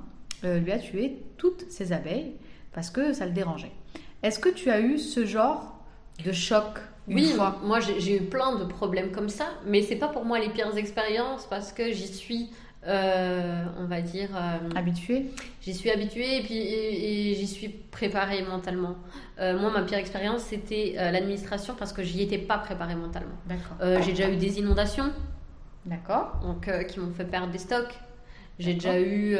[0.42, 2.32] lui a tué toutes ses abeilles
[2.72, 3.72] parce que ça le dérangeait.
[4.22, 5.84] Est-ce que tu as eu ce genre
[6.24, 7.58] de choc une oui, fois?
[7.62, 10.74] moi j'ai eu plein de problèmes comme ça, mais c'est pas pour moi les pires
[10.78, 12.50] expériences parce que j'y suis
[12.86, 14.30] euh, on va dire.
[14.34, 15.26] Euh, habituée
[15.60, 18.96] J'y suis habituée et puis j'y suis préparée mentalement.
[19.38, 23.36] Euh, moi, ma pire expérience, c'était l'administration parce que j'y étais pas préparée mentalement.
[23.46, 23.76] D'accord.
[24.02, 25.12] j'ai déjà eu des inondations.
[25.84, 26.40] D'accord.
[26.42, 27.98] Donc, qui m'ont fait perdre des stocks.
[28.58, 29.36] J'ai déjà eu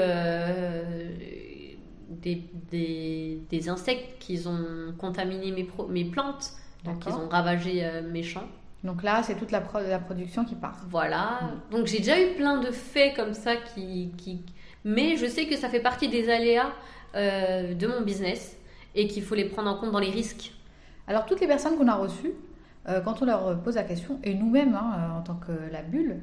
[2.11, 6.53] des, des, insectes qui ont contaminé mes, mes plantes.
[6.85, 8.49] Donc, ils ont ravagé mes champs.
[8.83, 10.77] Donc là, c'est toute la, la, production qui part.
[10.89, 11.41] Voilà.
[11.43, 11.77] Mm.
[11.77, 14.43] Donc j'ai déjà eu plein de faits comme ça qui, qui...
[14.85, 16.73] Mais je sais que ça fait partie des aléas
[17.15, 18.57] euh, de mon business
[18.95, 20.53] et qu'il faut les prendre en compte dans les risques.
[21.07, 22.33] Alors toutes les personnes qu'on a reçues,
[22.89, 25.83] euh, quand on leur pose la question, et nous-mêmes hein, euh, en tant que la
[25.83, 26.21] bulle,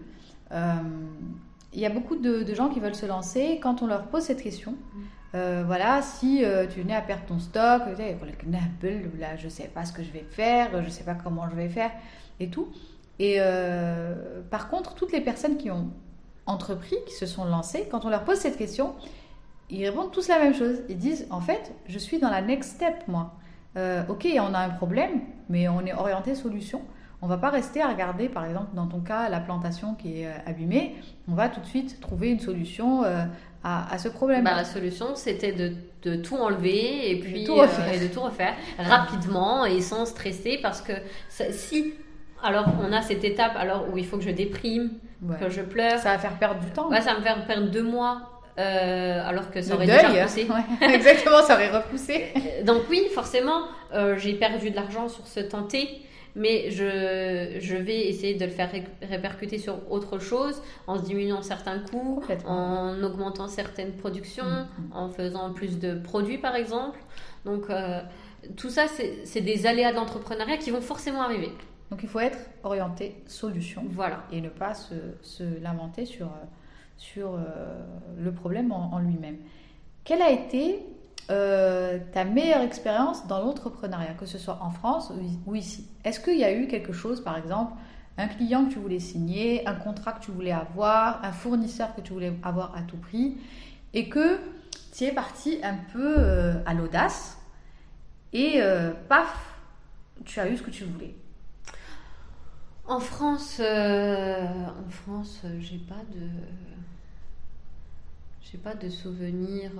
[1.74, 3.60] il y a beaucoup de, gens qui veulent se lancer.
[3.62, 4.72] Quand on leur pose cette question,
[5.34, 5.63] mm.
[5.65, 10.02] voilà, si tu venais à perdre ton stock, là, je ne sais pas ce que
[10.02, 11.91] je vais faire, je ne sais pas comment je vais faire
[12.39, 12.67] et tout.
[13.19, 15.89] Et euh, par contre, toutes les personnes qui ont
[16.45, 18.95] entrepris, qui se sont lancées, quand on leur pose cette question,
[19.69, 20.82] ils répondent tous la même chose.
[20.89, 23.34] Ils disent, en fait, je suis dans la next step, moi.
[23.76, 26.82] Euh, ok, on a un problème, mais on est orienté solution.
[27.21, 30.28] On va pas rester à regarder, par exemple, dans ton cas, la plantation qui est
[30.28, 30.95] euh, abîmée.
[31.28, 33.04] On va tout de suite trouver une solution
[33.63, 34.45] à, ce problème.
[34.45, 35.73] Bah, la solution, c'était de,
[36.04, 40.06] de, tout enlever et puis de tout refaire, et de tout refaire rapidement et sans
[40.06, 40.93] stresser, parce que
[41.28, 41.93] si
[42.43, 44.91] alors on a cette étape alors où il faut que je déprime,
[45.39, 46.00] que je pleure.
[46.00, 46.89] Ça va faire perdre du temps.
[46.89, 48.41] Ouais, ça va me faire perdre deux mois.
[48.58, 50.47] alors que ça aurait déjà repoussé.
[50.82, 52.26] exactement, ça aurait repoussé.
[52.65, 53.63] Donc oui, forcément,
[54.17, 56.02] j'ai perdu de l'argent sur ce tenté
[56.38, 58.69] mais je, je, vais essayer de le faire
[59.02, 64.93] répercuter sur autre chose en diminuant certains coûts, en augmentant certaines productions, mm, mm.
[64.93, 67.00] en faisant plus de produits par exemple.
[67.43, 68.02] Donc euh,
[68.56, 68.86] tout ça,
[69.23, 71.50] c'est des aléas de l'entrepreneuriat qui vont forcément arriver.
[71.89, 73.84] Donc il faut être orienté solution.
[73.89, 74.23] Voilà.
[74.32, 76.30] Et ne pas se, se lamenter sur,
[76.97, 77.39] sur euh,
[78.19, 79.38] le problème en, en lui-même.
[80.04, 80.86] Quelle a été
[81.30, 85.12] euh, ta meilleure expérience dans l'entrepreneuriat, que ce soit en France
[85.45, 85.88] ou ici?
[86.04, 87.73] Est-ce qu'il y a eu quelque chose, par exemple,
[88.17, 92.02] un client que tu voulais signer, un contrat que tu voulais avoir, un fournisseur que
[92.02, 93.38] tu voulais avoir à tout prix,
[93.93, 94.39] et que
[94.95, 97.38] tu es parti un peu euh, à l'audace,
[98.34, 98.60] et
[99.08, 99.58] paf,
[100.26, 101.15] tu as eu ce que tu voulais?
[102.88, 106.28] En France, en France, j'ai pas de,
[108.41, 109.71] j'ai pas de souvenirs.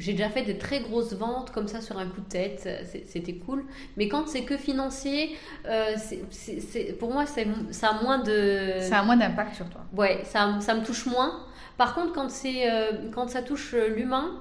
[0.00, 2.66] J'ai déjà fait des très grosses ventes comme ça sur un coup de tête,
[3.06, 3.64] c'était cool.
[3.98, 5.94] Mais quand c'est que financier, euh,
[6.30, 7.42] c'est, pour moi, ça
[7.88, 8.76] a moins de.
[8.80, 9.82] Ça a moins d'impact sur toi.
[9.94, 11.44] Ouais, ça, ça, me touche moins.
[11.76, 14.40] Par contre, quand, c'est, euh, quand ça touche l'humain,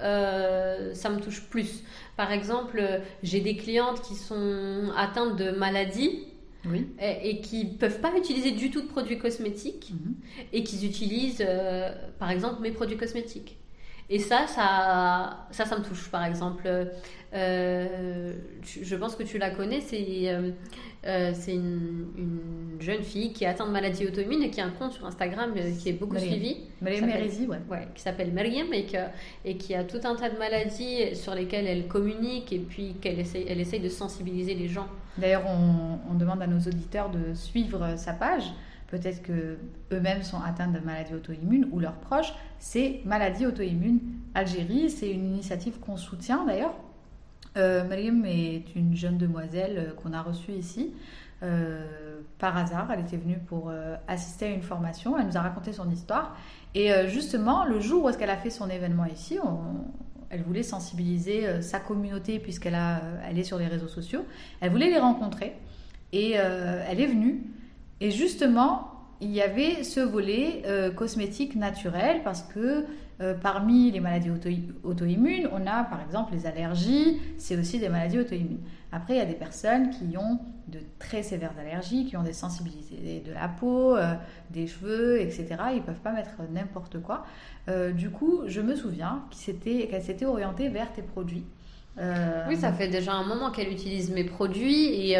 [0.00, 1.84] euh, ça me touche plus.
[2.16, 2.82] Par exemple,
[3.22, 6.26] j'ai des clientes qui sont atteintes de maladies.
[6.70, 6.86] Oui.
[7.00, 10.14] Et, qui ne peuvent pas utiliser du tout de produits cosmétiques mhm.
[10.52, 11.46] et qui utilisent,
[12.18, 13.56] par exemple, mes produits cosmétiques.
[14.08, 16.68] Et ça, ça, ça, ça me touche, par exemple.
[17.34, 20.52] Euh, je pense que tu la connais, c'est euh,
[21.06, 24.70] euh, une, une, jeune fille qui est atteinte de maladie auto-immune et qui a un
[24.70, 26.58] compte sur Instagram qui est beaucoup suivi.
[26.80, 27.58] Mariam Merizi, ouais.
[27.68, 27.88] ouais.
[27.94, 28.96] Qui s'appelle Mariam et, que,
[29.44, 33.18] et qui a tout un tas de maladies sur lesquelles elle communique et puis qu'elle
[33.18, 34.86] essaye, elle essaye de sensibiliser les gens.
[35.18, 38.44] D'ailleurs, on, on demande à nos auditeurs de suivre sa page
[38.88, 39.58] peut-être que
[39.92, 44.00] eux-mêmes sont atteints de maladies auto-immunes ou leurs proches, c'est Maladie auto-immune
[44.34, 44.90] Algérie.
[44.90, 46.74] C'est une initiative qu'on soutient d'ailleurs.
[47.56, 50.92] Euh, Mariam est une jeune demoiselle euh, qu'on a reçue ici.
[51.42, 55.18] Euh, par hasard, elle était venue pour euh, assister à une formation.
[55.18, 56.36] Elle nous a raconté son histoire.
[56.74, 59.38] Et justement, le jour où est-ce qu'elle a fait son événement ici,
[60.28, 62.76] elle voulait sensibiliser sa communauté puisqu'elle
[63.26, 64.26] elle est sur les réseaux sociaux.
[64.60, 65.54] Elle voulait les rencontrer.
[66.12, 67.44] Et elle est venue
[68.00, 72.84] et justement, il y avait ce volet euh, cosmétique naturel parce que
[73.22, 74.30] euh, parmi les maladies
[74.84, 78.60] auto-immunes, on a par exemple les allergies, c'est aussi des maladies auto-immunes.
[78.92, 82.34] Après, il y a des personnes qui ont de très sévères allergies, qui ont des
[82.34, 84.14] sensibilités de la peau, euh,
[84.50, 85.46] des cheveux, etc.
[85.70, 87.24] Ils ne peuvent pas mettre n'importe quoi.
[87.94, 91.44] du coup, je me souviens qu'elle s'était orientée vers tes produits.
[92.48, 95.16] Oui, ça fait déjà un moment qu'elle utilise mes produits et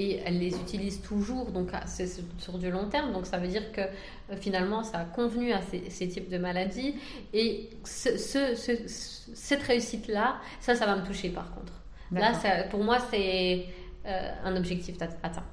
[0.00, 3.12] et elle les utilise toujours, donc ah, c'est sur du long terme.
[3.12, 6.94] Donc ça veut dire que euh, finalement ça a convenu à ces, types de maladies.
[7.34, 11.72] Et cette réussite-là, ça, ça va me toucher par contre.
[12.12, 12.32] Là,
[12.70, 13.66] pour moi, c'est
[14.06, 15.44] euh, un objectif atteint.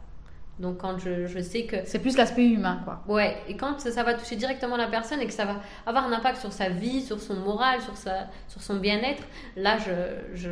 [0.59, 1.77] Donc quand je, je sais que...
[1.85, 3.03] C'est plus l'aspect humain, quoi.
[3.07, 6.11] Ouais, et quand ça, va toucher directement la personne et que ça va avoir un
[6.11, 9.23] impact sur sa vie, sur son moral, sur, sa, sur son bien-être,
[9.55, 10.49] là, je, je,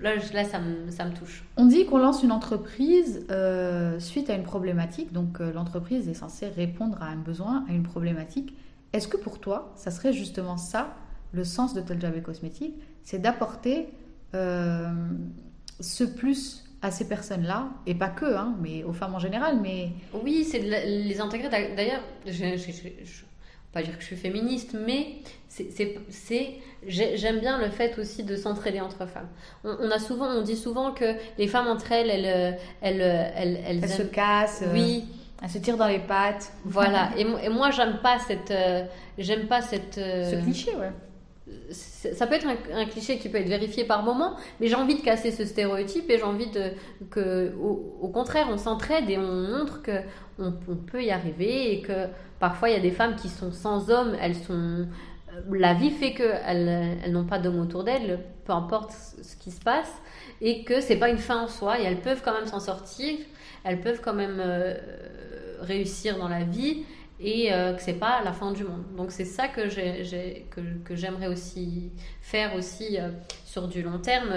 [0.00, 1.44] là, là ça, me, ça me touche.
[1.56, 6.14] On dit qu'on lance une entreprise euh, suite à une problématique, donc euh, l'entreprise est
[6.14, 8.56] censée répondre à un besoin, à une problématique.
[8.94, 10.94] Est-ce que pour toi, ça serait justement ça,
[11.32, 13.88] le sens de Teljabé Cosmétique, c'est d'apporter
[14.34, 14.88] euh,
[15.80, 19.58] ce plus à ces personnes-là, et pas que, hein, mais aux femmes en général.
[19.62, 19.88] Mais...
[20.12, 21.48] Oui, c'est de les intégrer.
[21.48, 22.56] D'ailleurs, je ne
[23.72, 25.16] pas dire que je suis féministe, mais
[25.48, 29.28] c'est j'aime bien le fait aussi de s'entraider entre femmes.
[29.64, 33.88] On, a souvent, on dit souvent que les femmes entre elles, elles, elles, elles, elles,
[33.88, 34.62] se cassent.
[34.72, 35.06] Oui.
[35.42, 36.52] Elles se tirent dans les pattes.
[36.64, 37.10] Voilà.
[37.16, 38.84] Et, et moi, j'aime pas cette, euh,
[39.18, 39.98] j'aime pas cette.
[39.98, 40.92] Euh, Ce cliché, ouais
[41.70, 45.02] ça peut être un, cliché qui peut être vérifié par moment, mais j'ai envie de
[45.02, 46.70] casser ce stéréotype et j'ai envie de,
[47.10, 49.92] que, au, contraire, on s'entraide et on montre que
[50.38, 52.08] on, peut y arriver et que
[52.40, 54.86] parfois il y a des femmes qui sont sans hommes, elles sont,
[55.50, 59.60] la vie fait qu'elles elles, n'ont pas d'homme autour d'elles, peu importe ce qui se
[59.60, 59.92] passe,
[60.40, 63.18] et que c'est pas une fin en soi et elles peuvent quand même s'en sortir,
[63.64, 64.74] elles peuvent quand même euh,
[65.60, 66.84] réussir dans la vie
[67.24, 68.84] et euh, que c'est pas la fin du monde.
[68.96, 73.08] Donc c'est ça que j'ai, que, que, j'aimerais aussi faire aussi euh,
[73.44, 74.28] sur du long terme.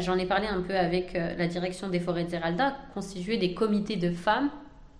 [0.00, 3.54] J'en ai parlé un peu avec euh, la direction des forêts de Zeralda, constituer des
[3.54, 4.50] comités de femmes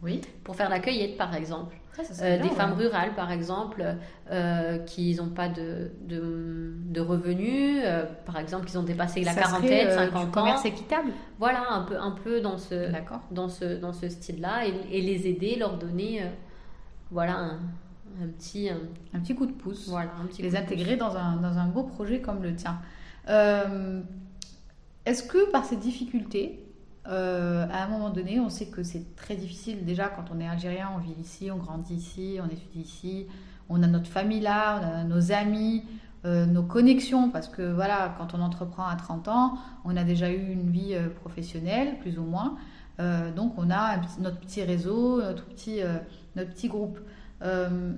[0.02, 0.20] Oui.
[0.44, 1.76] Pour faire la cueillette, par exemple.
[1.94, 3.84] Ça, ça serait Euh, bien, des femmes rurales, par exemple,
[4.30, 9.32] euh, qui n'ont pas de, de, de revenus, euh, par exemple, qui ont dépassé la
[9.32, 10.30] Ça serait, quarantaine, euh, 50 du ans.
[10.30, 11.10] commerce équitable.
[11.38, 13.20] Voilà, un peu, un peu dans ce, D'accord.
[13.30, 16.26] dans ce, dans ce style-là, et, et les aider, leur donner, euh,
[17.12, 17.59] voilà, un,
[18.22, 18.79] un petit, un-
[19.16, 19.88] Un petit coup de pouce.
[19.88, 22.79] voilà, un petit les intégrer dans un, dans un beau projet comme le tien.
[23.29, 24.01] Euh,
[25.05, 26.64] Est-ce que par ces difficultés,
[27.09, 30.46] euh, à un moment donné, on sait que c'est très difficile déjà quand on est
[30.48, 33.27] algérien, on vit ici, on grandit ici, on étudie ici,
[33.68, 35.83] on a notre famille là, on a nos amis,
[36.25, 40.31] euh, nos connexions, parce que voilà, quand on entreprend à 30 ans, on a déjà
[40.31, 42.57] eu une vie euh, professionnelle, plus ou moins.
[43.01, 45.96] Euh, donc on a petit- notre petit réseau, notre petit, euh,
[46.36, 46.98] notre petit groupe.
[47.42, 47.92] Euh,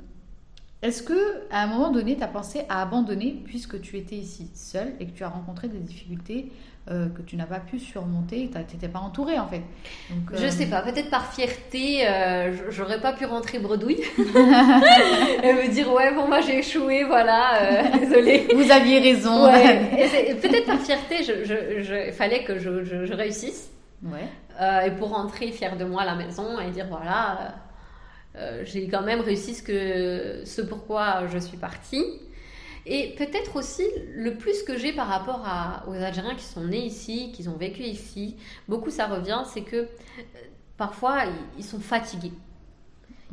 [0.83, 4.51] est-ce que à un moment donné, tu as pensé à abandonner puisque tu étais ici
[4.55, 6.53] seule et que tu as rencontré des difficultés
[6.91, 9.63] euh, que tu n'as pas pu surmonter, tu n'étais pas entourée en fait?
[10.11, 15.53] Donc, Je euh, sais pas, peut-être par fierté, euh, j'aurais pas pu rentrer bredouille et
[15.55, 18.47] me dire ouais bon moi j'ai échoué, voilà, euh, désolée.
[18.55, 19.47] Vous aviez raison.
[19.47, 23.71] Ouais, peut-être par fierté, je, je, je- il fallait que je, je- je réussisse
[24.03, 24.87] Ouais.
[24.87, 27.55] et pour rentrer fière de moi à la maison et dire voilà,
[28.65, 32.05] j'ai quand même réussi ce pourquoi je suis partie.
[32.87, 35.41] Et peut-être aussi le plus que j'ai par rapport
[35.89, 38.37] aux Algériens qui sont nés ici, qui ont vécu ici,
[38.69, 39.87] beaucoup ça revient, c'est que euh,
[40.77, 41.25] parfois
[41.57, 42.33] ils sont fatigués.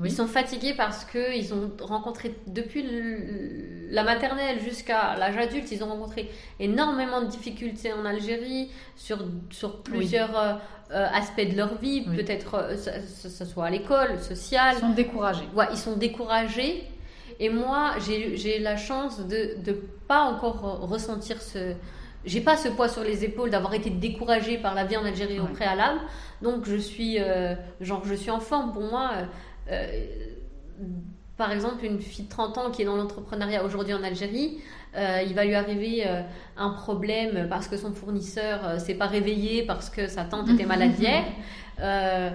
[0.02, 0.10] Oui.
[0.10, 5.84] Ils sont fatigués parce qu'ils ont rencontré, depuis le- la maternelle jusqu'à l'âge adulte, ils
[5.84, 9.20] ont rencontré énormément de difficultés en Algérie sur,
[9.52, 10.54] sur plusieurs euh,
[10.92, 12.16] euh, aspects de leur vie, Oui.
[12.18, 14.76] peut-être euh, ce, ce- soit à l'école, social.
[14.78, 15.48] Ils sont découragés.
[15.56, 16.84] Ouais, ils sont découragés.
[17.40, 19.74] Et moi, j'ai la chance de ne
[20.08, 21.74] pas encore ressentir ce.
[22.24, 25.40] J'ai pas ce poids sur les épaules d'avoir été découragée par la vie en Algérie
[25.40, 26.00] au préalable.
[26.44, 28.74] Donc, je suis, euh, genre, je suis en forme.
[28.74, 29.10] Pour moi,
[31.38, 34.60] par exemple, une fille de 30 ans qui est dans l'entrepreneuriat aujourd'hui en Algérie,
[34.96, 36.22] euh, il va lui arriver euh,
[36.58, 40.66] un problème parce que son fournisseur euh, s'est pas réveillé parce que sa tante était.
[41.80, 42.30] Euh,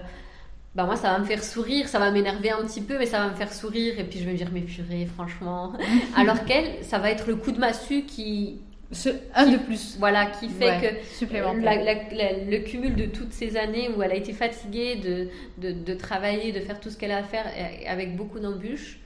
[0.75, 3.21] bah moi ça va me faire sourire, ça va m'énerver un petit peu, mais ça
[3.21, 5.73] va me faire sourire et puis je vais me dire mais purée franchement.
[6.17, 8.59] Alors qu'elle, ça va être le coup de massue qui,
[8.93, 9.97] Ce, un de plus.
[9.99, 11.63] voilà, qui fait Ouais, que euh, supplémentaire.
[11.65, 15.29] la- la- la- le cumul de toutes ces années où elle a été fatiguée de,
[15.59, 17.47] de, de travailler, de faire tout ce qu'elle a à faire
[17.89, 19.01] avec beaucoup d'embûches.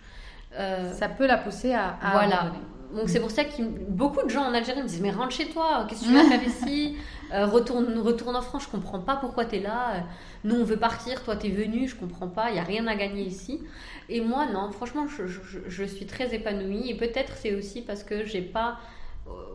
[0.58, 2.40] euh, Ça peut la pousser à, à voilà.
[2.42, 2.64] abandonner.
[2.94, 5.46] Donc c'est pour ça que beaucoup de gens en Algérie me disent mais rentre chez
[5.46, 6.96] toi, qu'est-ce que tu vas faire ici?
[7.32, 10.04] Euh, retourne, retourne en France, je comprends pas pourquoi tu es là.
[10.42, 12.86] Nous on veut partir, toi tu es venu, je comprends pas, il y a rien
[12.88, 13.62] à gagner ici.
[14.08, 18.02] Et moi non, franchement je, je- je suis très épanouie et peut-être c'est aussi parce
[18.02, 18.78] que j'ai pas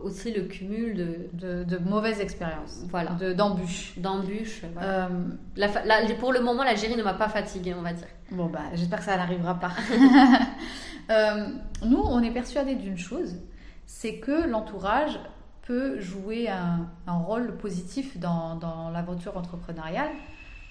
[0.02, 2.84] aussi le cumul de De, de mauvaises expériences.
[2.90, 3.98] voilà De- D'embûches.
[3.98, 4.62] d'embûches.
[4.74, 5.06] voilà.
[5.06, 5.08] Euh,
[5.56, 8.06] La fa- la- pour le moment l'Algérie ne m'a pas fatiguée on va dire.
[8.32, 9.70] Bon, bah, j'espère que ça n'arrivera pas.
[11.10, 11.46] Euh,
[11.84, 13.36] nous, on est persuadés d'une chose,
[13.86, 15.20] c'est que l'entourage
[15.62, 20.10] peut jouer un, un rôle positif dans, dans l'aventure entrepreneuriale,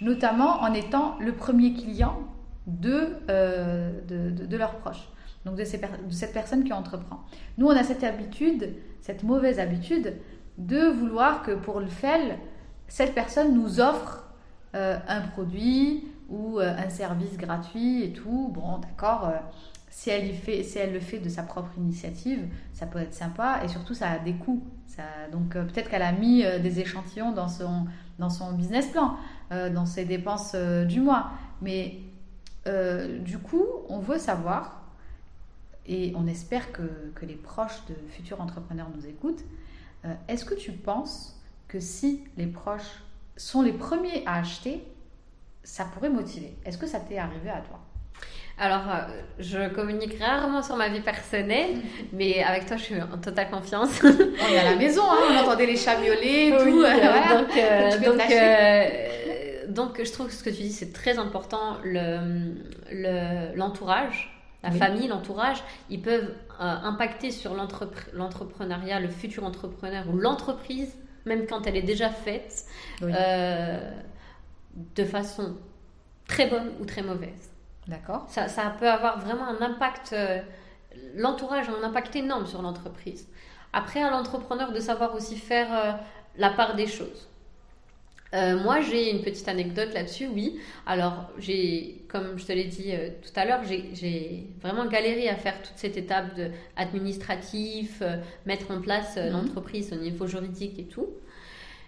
[0.01, 2.19] notamment en étant le premier client
[2.67, 5.07] de, euh, de, de- de leurs proches,
[5.45, 7.23] donc de, cette personne qui entreprend.
[7.57, 10.15] Nous, on a cette habitude, cette mauvaise habitude,
[10.57, 12.37] de vouloir que pour le FEL,
[12.87, 14.25] cette personne nous offre
[14.75, 18.51] euh, un produit ou euh, un service gratuit et tout.
[18.53, 19.29] Bon, d'accord.
[19.29, 19.37] euh,
[19.89, 24.09] si elle, le fait de sa propre initiative, ça peut être sympa et surtout ça
[24.09, 24.61] a des coûts.
[25.31, 27.85] Donc peut-être qu'elle a mis des échantillons dans son,
[28.19, 29.15] dans son business plan,
[29.51, 31.31] dans ses dépenses du mois.
[31.61, 31.99] Mais
[32.65, 34.84] du coup, on veut savoir,
[35.87, 36.83] et on espère que,
[37.15, 39.43] que les proches de futurs entrepreneurs nous écoutent,
[40.05, 43.03] euh, est-ce que tu penses que si les proches
[43.37, 44.83] sont les premiers à acheter,
[45.63, 46.55] ça pourrait motiver?
[46.65, 47.79] Est-ce que ça t'est arrivé à toi?
[48.57, 51.75] Alors, euh, je communique rarement sur ma vie personnelle,
[52.13, 53.99] mais avec toi, je suis en totale confiance.
[54.03, 54.07] On
[54.53, 56.63] est à la maison, hein, on entendait les chats miauler et tout.
[56.63, 57.41] Oui, euh, voilà.
[57.41, 58.11] donc, euh,
[59.69, 61.77] donc, euh, je trouve que ce que tu dis, c'est très important.
[61.83, 62.53] Le-
[62.91, 64.34] le- L'entourage,
[64.65, 64.77] la Oui.
[64.79, 71.45] famille, l'entourage, ils peuvent euh, impacter sur l'entrepre- l'entrepreneuriat, le futur entrepreneur ou l'entreprise, même
[71.47, 72.65] quand elle est déjà faite,
[73.01, 73.11] Oui.
[73.15, 73.91] euh,
[74.95, 75.55] de façon
[76.27, 77.51] très bonne ou très mauvaise.
[77.87, 78.25] D'accord.
[78.27, 80.13] Ça, ça peut avoir vraiment un impact.
[80.13, 80.41] euh,
[81.15, 83.27] L'entourage a un impact énorme sur l'entreprise.
[83.73, 85.99] Après, à l'entrepreneur de savoir aussi faire
[86.37, 87.27] la part des choses.
[88.33, 90.59] Euh, moi, j'ai une petite anecdote là-dessus, oui.
[90.85, 95.35] Alors, j'ai, comme je te l'ai dit euh, tout à l'heure, j'ai- vraiment galéré à
[95.35, 99.33] faire toute cette étape de administratif, euh, mettre en place euh, Mhm.
[99.33, 101.07] l'entreprise au niveau juridique et tout.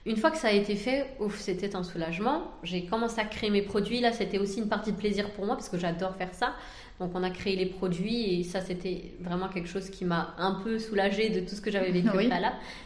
[0.05, 2.43] Une fois que ça a été fait, ouf, c'était un soulagement.
[2.63, 3.99] J'ai commencé à créer mes produits.
[3.99, 6.53] Là, c'était aussi une partie de plaisir pour moi parce que j'adore faire ça.
[7.01, 10.61] Donc, on a créé les produits et ça, c'était vraiment quelque chose qui m'a un
[10.63, 12.29] peu soulagée de tout ce que j'avais vécu Oui.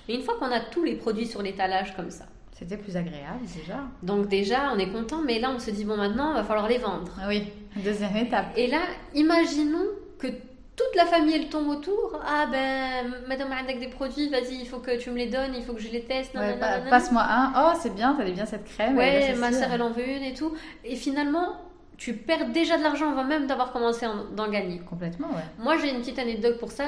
[0.08, 2.26] Mais une fois qu'on a tous les produits sur l'étalage comme ça,
[2.62, 3.80] C'était plus agréable déjà.
[4.04, 6.70] donc déjà, on est content, mais là, on se dit, bon, maintenant, il va falloir
[6.70, 7.12] les vendre.
[7.28, 8.46] Oui, deuxième étape.
[8.56, 8.82] Et là,
[9.16, 9.88] imaginons
[10.20, 12.20] que toute la famille, elle tombe autour.
[12.24, 15.64] Ah ben, madame, avec des produits, vas-y, il faut que tu me les donnes, il
[15.64, 16.36] faut que je les teste.
[16.36, 16.82] Ouais, pa-.
[16.88, 17.52] Passe-moi un.
[17.58, 18.96] Oh, c'est bien, t'allais bien cette crème.
[18.96, 20.54] Ouais, là, ma euh, elle en veut une et tout.
[20.86, 21.56] Et finalement,
[22.04, 24.80] tu perds déjà de l'argent avant même d'avoir commencé à en- d'en gagner.
[24.80, 25.44] Complètement, ouais.
[25.60, 26.86] Moi, j'ai une petite anecdote pour ça.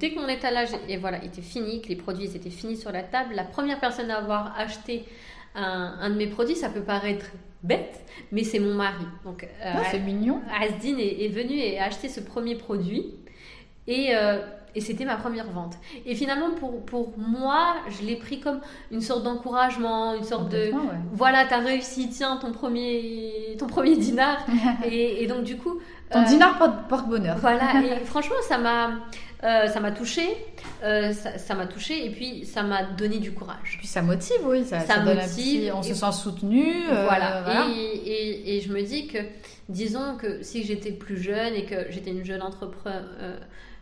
[0.00, 3.04] Dès que mon étalage et voilà, était fini, que les produits étaient finis sur la
[3.04, 5.04] table, la première personne à avoir acheté
[5.54, 7.26] un, un de mes produits, ça peut paraître
[7.62, 8.00] bête,
[8.32, 9.04] mais c'est mon mari.
[9.24, 10.40] Donc, euh, Ah, c'est mignon.
[10.60, 13.14] Asdine est, est venu et a acheté ce premier produit.
[13.86, 14.40] Et, euh,
[14.74, 15.74] et c'était ma première vente.
[16.06, 18.60] Et finalement, pour, pour moi, je l'ai pris comme
[18.90, 20.70] une sorte d'encouragement, une sorte de...
[20.72, 20.78] Ouais.
[21.12, 24.44] Voilà, t'as réussi, tiens, ton premier, ton premier dinar.
[24.84, 25.78] et, et donc, du coup...
[26.10, 27.36] Ton euh, dinar porte, porte bonheur.
[27.38, 28.92] Voilà, et franchement, ça m'a...
[29.44, 30.28] euh, ça m'a touchée,
[30.82, 33.76] euh, ça m'a touchée et puis ça m'a donné du courage.
[33.78, 34.64] Puis ça motive, oui.
[34.64, 36.66] Ça, Ça ça donne motive, petit- On se sent soutenu.
[36.90, 37.42] euh, voilà.
[37.42, 37.66] voilà.
[37.70, 39.18] Et, et- et je me dis que,
[39.68, 43.02] disons que si j'étais plus jeune et que j'étais une jeune entrepreneur,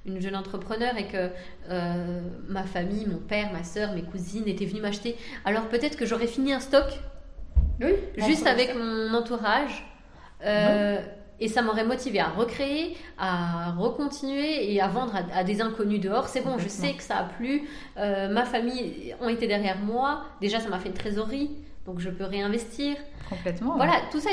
[0.07, 1.31] une jeune entrepreneur et que
[1.71, 6.07] euh, ma famille, mon père, ma soeur, mes cousines étaient venus m'acheter, alors peut-être que
[6.07, 6.87] j'aurais fini un stock
[7.81, 7.95] Oui,
[8.27, 9.85] juste avec mon entourage.
[10.45, 10.99] Euh,
[11.39, 16.01] Et ça m'aurait motivé à recréer, à recontinuer et à vendre à, à des inconnus
[16.01, 16.29] dehors.
[16.29, 17.69] C'est bon, je sais que ça a plu.
[17.99, 20.25] Euh, ma famille ont été derrière moi.
[20.41, 21.51] Déjà, ça m'a fait une trésorerie,
[21.85, 22.97] donc je peux réinvestir.
[23.29, 23.73] Complètement.
[23.73, 23.77] ouais.
[23.85, 24.31] Voilà, tout ça,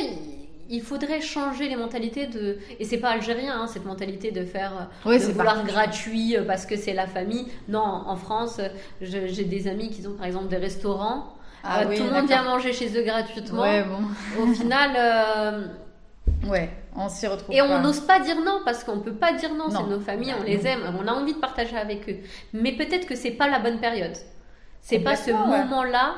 [0.75, 2.57] il, faudrait changer les mentalités de.
[2.79, 4.89] Et c'est pas algérien, hein, cette mentalité de faire.
[5.05, 5.71] Oui, de c'est vouloir parti.
[5.71, 7.47] gratuit euh, parce que c'est la famille.
[7.67, 8.69] Non, en France, euh,
[9.01, 11.33] j'ai des amis qui ont par exemple des restaurants.
[11.63, 13.61] Ah Euh, oui, tout le monde vient manger chez eux gratuitement.
[13.61, 14.43] Ouais, bon.
[14.43, 15.67] Au final, euh,
[16.47, 17.55] Ouais, on s'y retrouve.
[17.55, 19.69] et on n'ose pas dire non parce qu'on peut pas dire non.
[19.69, 19.81] Non.
[19.81, 22.17] C'est nos familles, on les aime, on a envie de partager avec eux.
[22.53, 24.15] Mais peut-être que c'est pas la bonne période.
[24.81, 25.37] C'est pas ce ouais.
[25.37, 26.15] moment-là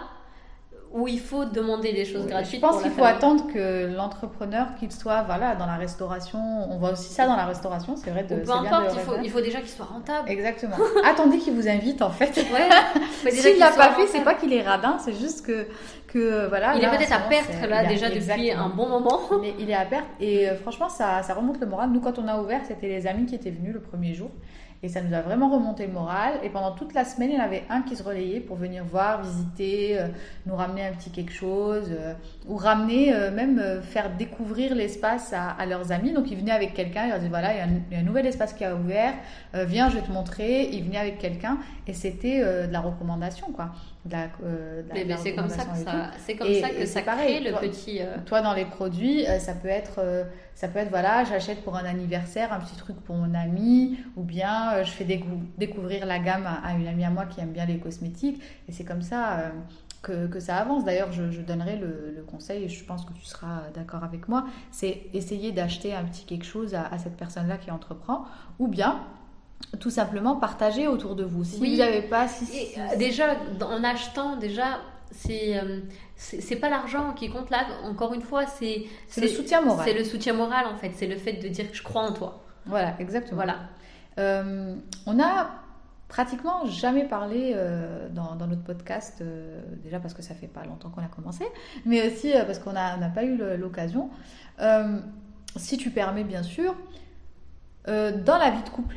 [0.96, 2.56] où il faut demander des choses Oui, gratuites.
[2.56, 3.18] Je pense qu'il faut famille.
[3.18, 7.46] attendre que l'entrepreneur, qu'il soit voilà, dans la restauration, on voit aussi ça dans la
[7.46, 8.24] restauration, c'est vrai.
[8.24, 9.28] De, peu importe, il faut, raisonner.
[9.28, 10.30] il faut déjà qu'il soit rentable.
[10.30, 10.78] Exactement.
[11.06, 12.34] Attendez qu'il vous invite en fait.
[12.38, 15.68] Ouais, S'il qu'il l'a pas fait, c'est pas qu'il est radin, c'est juste que,
[16.08, 16.76] que voilà.
[16.76, 19.20] Il là, est peut-être à perte là a- déjà depuis un bon moment.
[19.44, 21.90] Il est, il est à perte et euh, franchement ça, ça remonte le moral.
[21.90, 24.30] Nous quand on a ouvert c'était les amis qui étaient venus le premier jour
[24.86, 27.42] et ça nous a vraiment remonté le moral et pendant toute la semaine il y
[27.42, 30.08] en avait un qui se relayait pour venir voir, visiter, euh,
[30.46, 32.14] nous ramener un petit quelque chose euh,
[32.48, 36.14] ou ramener euh, même faire découvrir l'espace à, leurs amis.
[36.14, 37.58] Donc ils venaient avec quelqu'un, ils leur disaient voilà il
[37.92, 39.16] y, a un, nouvel espace qui a ouvert,
[39.56, 40.70] viens je vais te montrer.
[40.72, 41.58] Ils venaient avec quelqu'un
[41.88, 43.72] et c'était de la recommandation quoi.
[44.06, 46.86] De la, euh, de Mais, c'est comme ça que ça, c'est comme Et- ça que
[46.86, 48.00] ça pareil, crée le toi- petit.
[48.02, 51.64] euh, toi, dans les produits, euh, ça peut être, euh, ça peut être voilà, j'achète
[51.64, 56.06] pour un anniversaire un petit truc pour mon ami, ou bien je fais décou- découvrir
[56.06, 58.40] la gamme à, à une amie à moi qui aime bien les cosmétiques,
[58.70, 59.50] et c'est comme ça euh,
[60.04, 60.86] que, que ça avance.
[60.86, 64.28] D'ailleurs, je, je donnerai le, le conseil, et je pense que tu seras d'accord avec
[64.28, 68.26] moi, c'est essayer d'acheter un petit quelque chose à, à cette personne-là qui entreprend,
[68.60, 69.00] ou bien
[69.80, 71.44] tout simplement partager autour de vous.
[71.44, 71.72] Si Oui.
[71.72, 74.80] vous n'avez pas, si, Et, si- euh, déjà, en achetant, déjà,
[75.12, 75.80] c'est euh,
[76.16, 77.66] c'est c'est pas l'argent qui compte là.
[77.84, 79.86] Encore une fois, c'est c'est le soutien moral.
[79.88, 80.92] C'est le soutien moral en fait.
[80.96, 82.44] C'est le fait de dire que je crois en toi.
[82.66, 83.36] Voilà, exactement.
[83.36, 83.58] Voilà.
[84.18, 85.50] Euh, on a
[86.08, 90.64] pratiquement jamais parlé euh, dans, dans notre podcast, euh, déjà parce que ça fait pas
[90.64, 91.44] longtemps qu'on a commencé,
[91.86, 94.10] mais aussi parce qu'on n'a on pas eu l'occasion.
[95.58, 96.76] Si tu permets, bien sûr,
[97.88, 98.96] dans la vie de couple,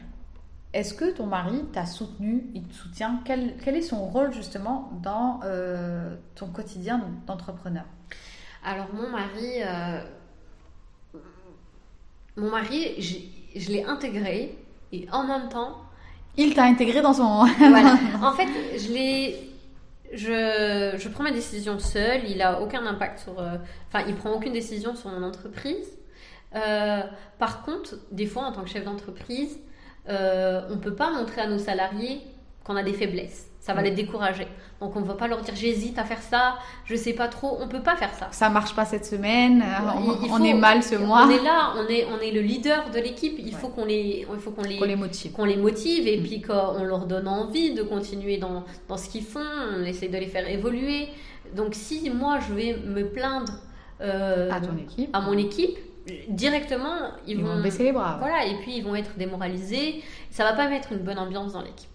[0.75, 3.21] est-ce que ton mari t'a soutenu, il te soutient?
[3.25, 7.85] Quel, quel est son rôle justement dans euh, ton quotidien d'entrepreneur?
[8.65, 10.01] Alors mon mari, euh,
[12.37, 13.01] mon mari,
[13.57, 14.57] je l'ai intégré
[14.93, 15.77] et en même temps,
[16.37, 17.45] Il t'a intégré dans son...
[17.59, 17.97] voilà.
[18.23, 18.49] En fait,
[18.79, 19.45] je l'ai.
[20.13, 22.23] Je, je prends mes décisions seule.
[22.29, 23.39] Il a aucun impact sur.
[23.41, 23.57] euh,
[23.89, 25.99] Enfin, il prend aucune décision sur mon entreprise.
[26.55, 27.03] Euh,
[27.39, 29.59] par contre, des fois, en tant que chef d'entreprise,
[30.09, 32.21] euh, on peut pas montrer à nos salariés
[32.65, 33.47] qu'on a des faiblesses.
[33.61, 33.91] Ça va Oui.
[33.91, 34.47] les décourager.
[34.81, 36.57] Donc, on ne va pas leur dire j'hésite à faire ça,
[36.87, 37.59] je sais pas trop.
[37.61, 38.29] On peut pas faire ça.
[38.31, 39.63] Ça marche pas cette semaine,
[40.31, 42.99] on, est mal ce mois, On est là, on est, on est le leader de
[43.01, 43.35] l'équipe.
[43.39, 45.33] Il faut qu'on les, il faut qu'on les, motive.
[45.33, 46.23] qu'on les motive et Mm.
[46.23, 49.41] puis qu'on leur donne envie de continuer dans, dans ce qu'ils font,
[49.77, 51.09] on essaie de les faire évoluer.
[51.55, 53.53] Donc si moi je vais me plaindre
[54.01, 55.11] euh, À ton équipe.
[55.15, 55.77] à mon équipe,
[56.29, 58.17] directement ils, Ils vont, vont baisser les bras.
[58.19, 60.03] voilà et puis ils vont être démoralisés.
[60.31, 61.91] Ça va pas mettre une bonne ambiance dans l'équipe.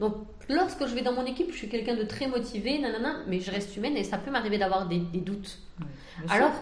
[0.00, 0.14] Donc,
[0.48, 3.50] lorsque je vais dans mon équipe, je suis quelqu'un de très motivé, nanana, mais je
[3.50, 5.58] reste humaine et ça peut m'arriver d'avoir des, doutes.
[6.28, 6.52] Alors,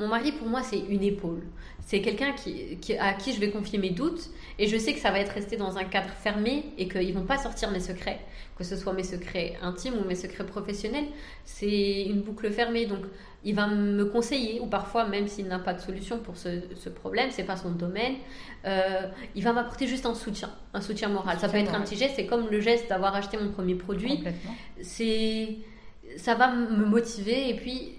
[0.00, 1.42] mon mari, pour moi, c'est une épaule.
[1.84, 5.10] C'est quelqu'un qui, à qui je vais confier mes doutes et je sais que ça
[5.10, 8.20] va être resté dans un cadre fermé et qu'ils ne vont pas sortir mes secrets,
[8.56, 11.06] que ce soit mes secrets intimes ou mes secrets professionnels.
[11.44, 12.86] C'est une boucle fermée.
[12.86, 13.00] Donc,
[13.44, 16.88] il va me conseiller, ou parfois, même s'il n'a pas de solution pour ce, ce
[16.88, 18.14] problème, c'est pas son domaine,
[18.64, 21.38] euh, il va m'apporter juste un soutien, un soutien moral.
[21.40, 24.22] ça peut être un petit geste, c'est comme le geste d'avoir acheté mon premier produit.
[24.80, 25.56] C'est,
[26.16, 27.94] ça va me motiver, et puis,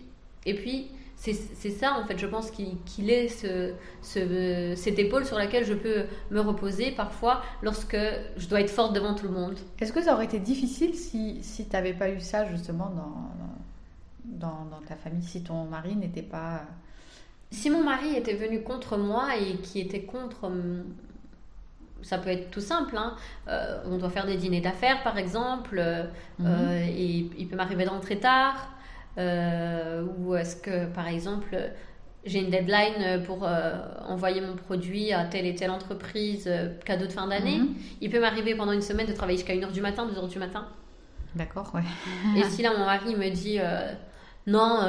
[0.45, 0.87] et puis
[1.31, 5.73] c'est ça, en fait, je pense qu'il est ce, ce, cette épaule sur laquelle je
[5.73, 7.97] peux me reposer parfois lorsque
[8.35, 9.57] je dois être forte devant tout le monde.
[9.79, 13.31] Est-ce que ça aurait été difficile si, si tu n'avais pas eu ça justement dans,
[14.25, 16.63] dans, dans, ta famille, si ton mari n'était pas...
[17.51, 20.51] Si mon mari était venu contre moi et qui était contre
[22.03, 22.95] ça peut être tout simple.
[22.97, 23.15] Hein.
[23.47, 26.03] Euh, on doit faire des dîners d'affaires, par exemple, euh,
[26.39, 26.47] mhm.
[26.47, 28.72] euh, et il peut m'arriver d'entrer tard.
[29.17, 31.55] Euh, ou est-ce que, par exemple,
[32.25, 33.73] j'ai une deadline pour euh,
[34.07, 37.59] envoyer mon produit à telle et telle entreprise, euh, cadeau de fin d'année.
[37.59, 37.75] Mhm.
[38.01, 40.67] Il peut m'arriver pendant une semaine de travailler jusqu'à 1h du matin, 2h du matin.
[41.35, 41.81] D'accord, ouais.
[42.37, 43.57] et si là, mon mari me dit
[44.45, 44.81] non,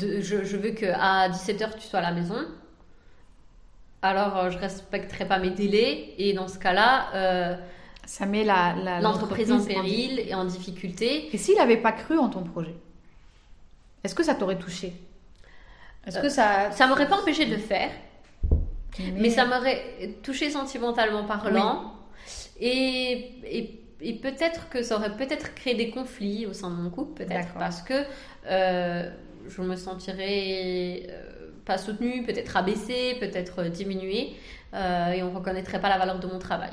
[0.00, 2.34] je, je, veux qu'à 17h, tu sois à la maison,
[4.00, 6.14] alors je respecterai pas mes délais.
[6.18, 7.60] Et dans ce cas-là,
[8.04, 11.32] ça met l'entreprise la, en péril et en difficulté.
[11.32, 12.74] Et s'il n'avait pas cru en ton projet?
[14.04, 14.92] Est-ce que ça t'aurait touché?
[16.06, 16.70] Est-ce que ça...
[16.72, 17.90] Ça m'aurait pas empêché de le faire,
[19.14, 21.94] mais, ça m'aurait touché sentimentalement parlant.
[22.60, 26.90] Et, et, et peut-être que ça aurait peut-être créé des conflits au sein de mon
[26.90, 28.04] couple, peut-être, parce que
[28.46, 29.10] euh,
[29.48, 34.34] je me sentirais euh, pas soutenue, peut-être abaissée, peut-être diminuée,
[34.74, 36.72] euh, et on reconnaîtrait pas la valeur de mon travail.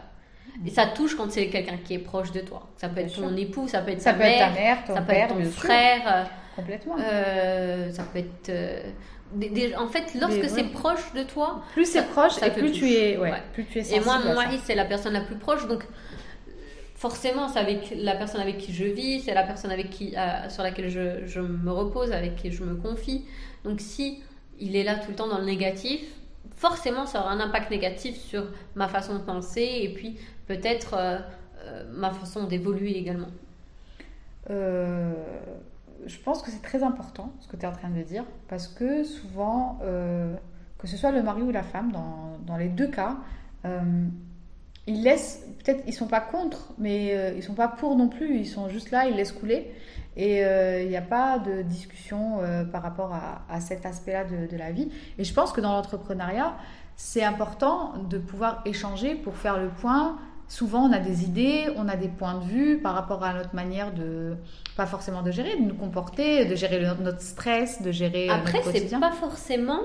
[0.65, 2.69] Et ça touche quand c'est quelqu'un qui est proche de toi.
[2.75, 4.83] Ça peut être ton époux, ça peut être ça ta peut mère, être ta mère
[4.85, 6.29] ton ça peut être ton frère.
[6.55, 6.95] Complètement.
[6.99, 8.49] Euh, ça peut être.
[8.49, 8.81] Euh,
[9.77, 13.31] en fait, lorsque c'est proche de toi, plus c'est proche et plus tu, es, ouais,
[13.53, 13.95] plus tu es.
[13.95, 15.85] Et moi, mon mari, c'est la personne la plus proche, donc
[16.95, 20.49] forcément, c'est avec la personne avec qui je vis, c'est la personne avec qui, euh,
[20.49, 23.25] sur laquelle je, je, me repose, avec qui je me confie.
[23.63, 24.23] Donc, si
[24.59, 26.01] il est là tout le temps dans le négatif,
[26.55, 30.97] forcément, ça aura un impact négatif sur ma façon de penser et puis peut-être
[31.93, 33.29] ma façon d'évoluer également.
[34.49, 35.13] Euh,
[36.05, 38.67] je pense que c'est très important ce que tu es en train de dire, parce
[38.67, 40.35] que souvent, euh,
[40.77, 43.17] que ce soit le mari ou la femme, dans, dans les deux cas,
[43.65, 44.07] euh,
[44.87, 48.37] ils laissent, peut-être ils sont pas contre, mais euh, ils sont pas pour non plus,
[48.37, 49.73] ils sont juste là, ils laissent couler.
[50.15, 52.39] Et il n'y a pas de discussion
[52.73, 54.91] par rapport à, à cet aspect-là de, de, la vie.
[55.17, 56.57] Et je pense que dans l'entrepreneuriat,
[56.97, 60.19] c'est important de pouvoir échanger pour faire le point,
[60.49, 63.55] souvent on a des idées, on a des points de vue par rapport à notre
[63.55, 64.35] manière de,
[64.75, 68.61] pas forcément de gérer, de nous comporter, de gérer notre stress, de gérer euh, Après,
[68.63, 69.81] c'est pas forcément,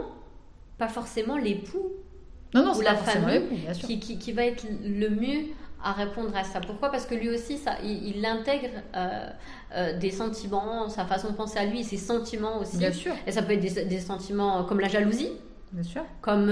[0.78, 1.92] pas forcément l'époux
[2.54, 3.42] non, non, ou la famille
[3.74, 5.46] qui, qui, qui, va être le mieux
[5.82, 6.60] à répondre à ça.
[6.60, 6.90] Pourquoi?
[6.90, 9.28] Parce que lui aussi, ça, il, intègre euh,
[9.74, 12.78] euh, des sentiments, sa façon de penser à lui, ses sentiments aussi.
[12.78, 13.12] Bien sûr.
[13.26, 15.32] Et ça peut être des, des sentiments comme la jalousie.
[15.72, 16.04] Bien sûr.
[16.22, 16.48] Comme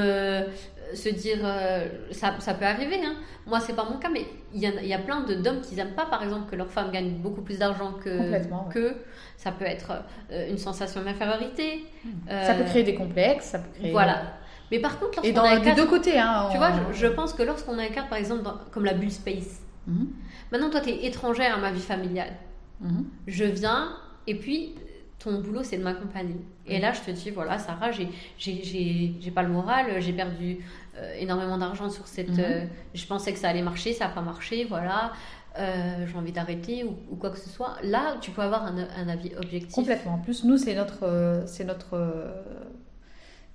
[0.95, 3.15] se dire, euh, ça, ça, peut arriver, hein.
[3.47, 5.95] moi c'est pas mon cas, mais il y, a, y a plein d'hommes qui n'aiment
[5.95, 8.97] pas par exemple que leur femme gagne beaucoup plus d'argent que, que
[9.37, 9.93] ça peut être
[10.31, 11.85] euh, une sensation d'infériorité.
[12.05, 12.11] Hmm.
[12.29, 13.93] ça peut créer des complexes, ça peut créer...
[13.93, 14.23] Voilà.
[14.71, 17.79] Mais par contre, et dans les deux côtés, hein, tu vois, je, pense que lorsqu'on
[17.79, 20.09] a un cadre, par exemple, comme la bulle space, mhm.
[20.51, 22.33] maintenant toi tu es étrangère à ma vie familiale,
[22.81, 23.05] mhm.
[23.27, 23.91] je viens
[24.27, 24.75] et puis
[25.23, 26.37] ton boulot, c'est de m'accompagner.
[26.67, 30.59] Et là, je te dis, voilà, Sarah, j'ai pas le moral, j'ai perdu
[30.99, 32.31] euh, énormément d'argent sur cette.
[32.31, 32.41] Mhm.
[32.41, 32.65] Euh,
[32.95, 35.13] je pensais que ça allait marcher, ça n'a pas marché, voilà.
[35.59, 37.77] Euh, j'ai envie d'arrêter ou, quoi que ce soit.
[37.83, 39.73] Là, tu peux avoir un, un avis objectif.
[39.73, 40.15] Complètement.
[40.15, 42.33] En plus, nous, c'est notre, c'est notre,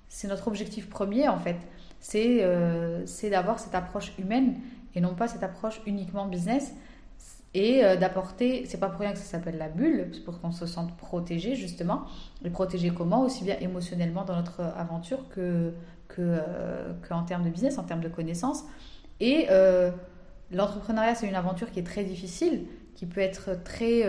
[0.08, 1.56] c'est notre objectif premier en fait.
[2.00, 2.46] C'est,
[3.06, 4.54] c'est d'avoir cette approche humaine
[4.94, 6.72] et non pas cette approche uniquement business
[7.54, 10.52] et euh, d'apporter, c'est pas pour rien que ça s'appelle la bulle, c'est pour qu'on
[10.52, 12.02] se sente protégé justement.
[12.44, 13.22] Et protégé comment?
[13.22, 15.72] Aussi bien émotionnellement dans notre aventure que,
[16.08, 18.64] que, euh, en termes de business, en termes de connaissances.
[19.20, 19.90] Et euh,
[20.52, 24.02] l'entrepreneuriat, c'est une aventure qui est très difficile, qui peut être très,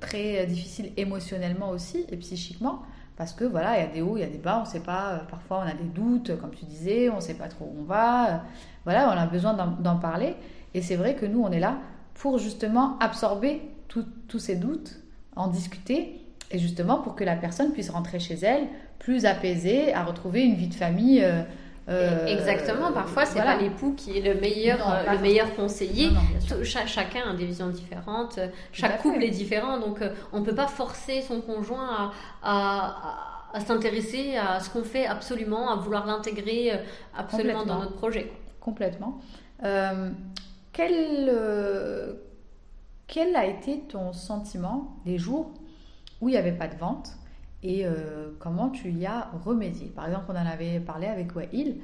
[0.00, 2.82] très difficile émotionnellement aussi et psychiquement.
[3.16, 4.80] Parce que voilà, il y a des hauts, il y a des bas, on sait
[4.80, 7.84] pas, parfois on a des doutes, comme tu disais, on sait pas trop où on
[7.84, 8.42] va.
[8.84, 10.36] Voilà, on a besoin d'en parler.
[10.74, 11.78] Et c'est vrai que nous, on est là
[12.14, 14.96] pour justement absorber tous ces doutes,
[15.36, 16.20] en discuter,
[16.50, 18.68] et justement pour que la personne puisse rentrer chez elle
[18.98, 21.42] plus apaisée, à retrouver une vie de famille euh,
[21.90, 22.92] Euh, Exactement.
[22.92, 26.08] Parfois, c'est pas l'époux qui est le meilleur, euh, le meilleur conseiller.
[26.62, 28.40] chacun a des visions différentes.
[28.72, 29.98] Chaque couple est différent, donc
[30.32, 32.10] on ne peut pas forcer son conjoint
[32.42, 33.12] à,
[33.52, 36.72] à, s'intéresser à ce qu'on fait absolument, à vouloir l'intégrer
[37.14, 38.32] absolument dans notre projet.
[38.60, 39.20] Complètement.
[40.74, 41.32] Quel,
[43.06, 45.54] quel a été ton sentiment les jours
[46.20, 47.16] où il n'y avait pas de vente
[47.64, 49.86] et euh, comment tu y as remédié?
[49.86, 51.80] Par exemple, on en avait parlé avec Wail.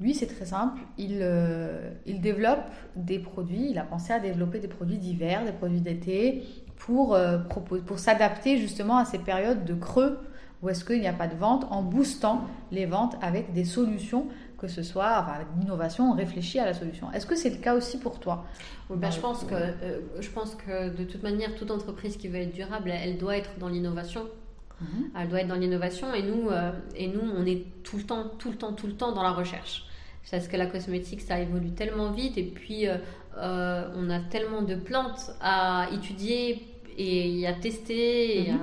[0.00, 0.80] Lui, c'est très simple.
[0.98, 3.70] Il, euh, il développe des produits.
[3.70, 6.42] Il a pensé à développer des produits d'hiver, des produits d'été,
[6.76, 10.18] pour, euh, pour s'adapter justement à ces périodes de creux
[10.62, 12.42] où est-ce qu'il n'y a pas de vente, en boostant
[12.72, 14.26] les ventes avec des solutions,
[14.58, 17.12] que ce soit enfin, l'innovation, on réfléchit à la solution.
[17.12, 18.44] Est-ce que c'est le cas aussi pour toi
[18.88, 19.54] ben, je, pense que,
[20.20, 23.50] je pense que de toute manière, toute entreprise qui veut être durable, elle doit être
[23.58, 24.26] dans l'innovation.
[24.80, 25.10] Mhm.
[25.18, 28.24] Elle doit être dans l'innovation et nous, euh, et nous, on est tout le temps,
[28.38, 29.84] tout le temps, tout le temps dans la recherche.
[30.30, 32.96] Parce que la cosmétique, ça évolue tellement vite et puis euh,
[33.38, 36.66] euh, on a tellement de plantes à étudier
[36.98, 38.58] et à tester mhm.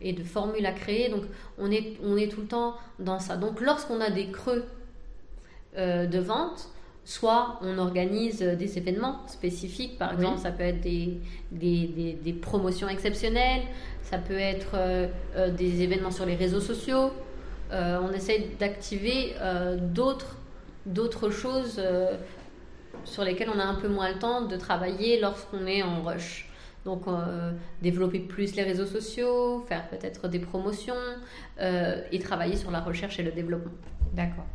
[0.00, 1.08] Et, de formules à créer.
[1.08, 1.22] Donc
[1.58, 3.36] on est, on est tout le temps dans ça.
[3.36, 4.64] Donc lorsqu'on a des creux
[5.76, 6.70] de vente,
[7.08, 11.18] soit on organise des événements spécifiques, par exemple, ça peut être des,
[11.50, 13.62] des, des, des, promotions exceptionnelles,
[14.02, 17.10] ça peut être euh, euh, des événements sur les réseaux sociaux.
[17.72, 19.34] Euh, on essaie d'activer
[19.80, 20.36] d'autres,
[20.84, 21.82] d'autres choses
[23.04, 26.47] sur lesquelles on a un peu moins le temps de travailler lorsqu'on est en rush.
[26.88, 27.04] Donc,
[27.82, 30.94] développer plus les réseaux sociaux, faire peut-être des promotions
[31.60, 33.72] et travailler sur la recherche et le développement.
[34.14, 34.46] D'accord.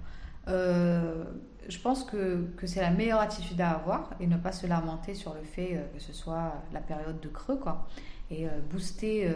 [0.47, 5.13] je pense que, que c'est la meilleure attitude à avoir et ne pas se lamenter
[5.13, 7.57] sur le fait que ce soit la période de creux.
[7.57, 7.87] Quoi
[8.33, 9.33] et euh, booster euh,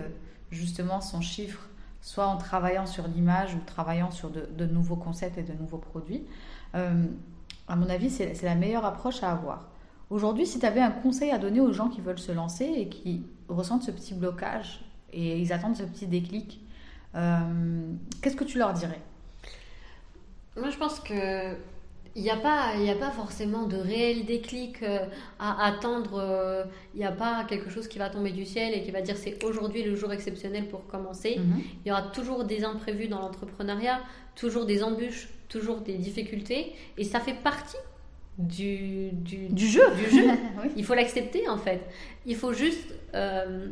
[0.52, 1.68] justement son chiffre,
[2.02, 6.26] soit en travaillant sur l'image ou travaillant sur de, nouveaux concepts et de nouveaux produits.
[6.76, 7.06] Euh,
[7.68, 9.70] à mon avis, c'est la meilleure approche à avoir.
[10.10, 12.88] Aujourd'hui, si tu avais un conseil à donner aux gens qui veulent se lancer et
[12.88, 14.82] qui ressentent ce petit blocage
[15.12, 16.62] et ils attendent ce petit déclic,
[17.14, 19.02] qu'est-ce que tu leur dirais?
[20.56, 21.56] Moi, je pense que
[22.18, 25.06] il n'y a, pas, a pas forcément de réel déclic euh,
[25.38, 26.20] à attendre.
[26.20, 26.64] Euh,
[26.96, 29.16] il n'y a pas quelque chose qui va tomber du ciel et qui va dire
[29.16, 31.38] c'est aujourd'hui le jour exceptionnel pour commencer.
[31.38, 31.62] Mhm.
[31.86, 34.00] Il y aura toujours des imprévus dans l'entrepreneuriat,
[34.36, 36.74] toujours des embûches, toujours des difficultés.
[36.98, 37.78] Et ça fait partie
[38.38, 39.82] du, du, jeu.
[39.96, 40.30] Du jeu.
[40.76, 41.82] Il faut l'accepter en fait.
[42.26, 43.68] Il faut juste euh,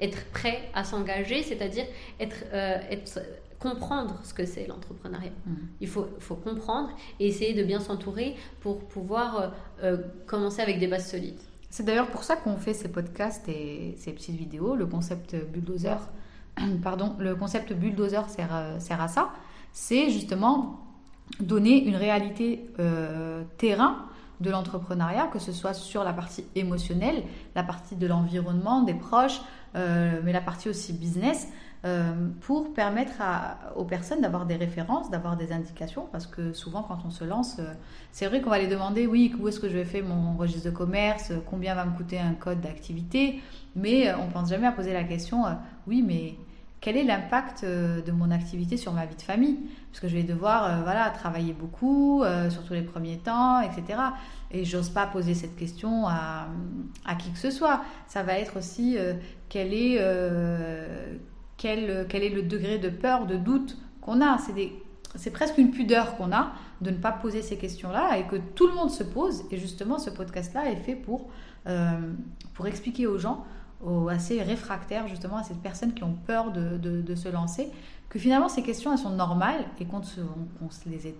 [0.00, 1.86] être prêt à s'engager, c'est-à-dire
[2.20, 3.20] être, être
[3.58, 5.30] comprendre ce que c'est l'entrepreneuriat.
[5.46, 5.54] Mm.
[5.80, 6.90] Il faut, faut, comprendre
[7.20, 9.48] et essayer de bien s'entourer pour pouvoir euh,
[9.82, 9.96] euh,
[10.26, 11.40] commencer avec des bases solides.
[11.70, 14.76] C'est d'ailleurs pour ça qu'on fait ces podcasts et ces petites vidéos.
[14.76, 15.98] Le concept bulldozer,
[16.82, 19.30] pardon, le concept bulldozer sert, euh, sert à ça.
[19.72, 20.85] C'est justement
[21.40, 22.64] donner une réalité
[23.58, 24.06] terrain
[24.40, 27.22] de l'entrepreneuriat, que ce soit sur la partie émotionnelle,
[27.54, 29.40] la partie de l'environnement, des proches,
[29.74, 31.48] mais la partie aussi business,
[31.86, 33.12] euh, pour permettre
[33.76, 37.58] aux personnes d'avoir des références, d'avoir des indications, parce que souvent quand on se lance,
[37.60, 37.74] euh,
[38.10, 40.64] c'est vrai qu'on va les demander, oui, où est-ce que je vais faire mon registre
[40.64, 43.40] de commerce, combien va me coûter un code d'activité,
[43.76, 45.44] mais euh, on pense jamais à poser la question,
[45.86, 46.34] oui, mais
[46.86, 49.58] quel est l'impact de mon activité sur ma vie de famille?
[49.90, 53.98] Parce que je vais devoir voilà, travailler beaucoup, surtout les premiers temps, etc.
[54.52, 56.46] Et j'ose pas poser cette question à,
[57.04, 57.82] à, qui que ce soit.
[58.06, 58.96] Ça va être aussi
[59.48, 59.98] quel est
[61.56, 64.38] quel, quel est le degré de peur, de doute qu'on a?
[65.16, 68.66] C'est presque une pudeur qu'on a de ne pas poser ces questions-là et que tout
[68.68, 69.44] le monde se pose.
[69.50, 71.30] Et justement, ce podcast-là est fait pour,
[71.66, 72.12] euh,
[72.54, 73.44] pour expliquer aux gens,
[73.84, 77.70] aux assez réfractaires justement, à ces personnes qui ont peur de, de, se lancer,
[78.08, 80.20] que finalement ces questions, elles sont normales et qu'on se,
[80.70, 81.14] se les ait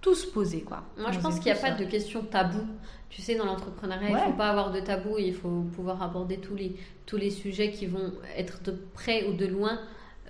[0.00, 0.62] tous posés.
[0.62, 0.82] Quoi.
[0.98, 2.66] Moi, je pense qu'il n'y a pas de questions tabou.
[3.10, 6.38] Tu sais, dans l'entrepreneuriat, il ne faut pas avoir de tabou, il faut pouvoir aborder
[6.38, 6.76] tous les,
[7.06, 9.78] tous les sujets qui vont être de près ou de loin.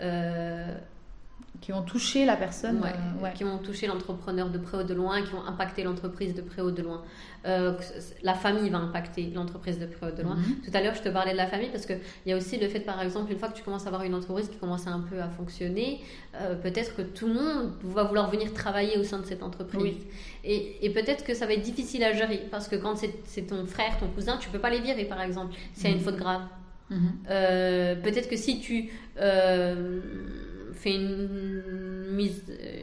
[0.00, 0.76] Euh,
[1.61, 2.82] qui ont touché la personne.
[2.82, 6.40] Euh, qui ont touché l'entrepreneur de près ou de loin, qui ont impacté l'entreprise de
[6.40, 7.02] près ou de loin.
[7.46, 7.74] Euh,
[8.22, 10.36] la famille va impacter l'entreprise de près ou de loin.
[10.36, 10.61] Mhm.
[10.64, 12.68] Tout à l'heure, je te parlais de la famille parce qu'il y a aussi le
[12.68, 15.00] fait, par exemple, une fois que tu commences à avoir une entreprise qui commence un
[15.00, 16.00] peu à fonctionner,
[16.40, 19.98] euh, peut-être que tout le monde va vouloir venir travailler au sein de cette entreprise.
[20.44, 23.66] Et, et peut-être que ça va être difficile à gérer parce que quand c'est ton
[23.66, 26.04] frère, ton cousin, tu peux pas les virer, par exemple, s'il y a une mhm.
[26.04, 26.42] faute grave.
[26.90, 27.20] Mhm.
[28.02, 28.90] peut-être que si tu
[30.81, 31.62] fais une
[32.12, 32.83] mise, euh,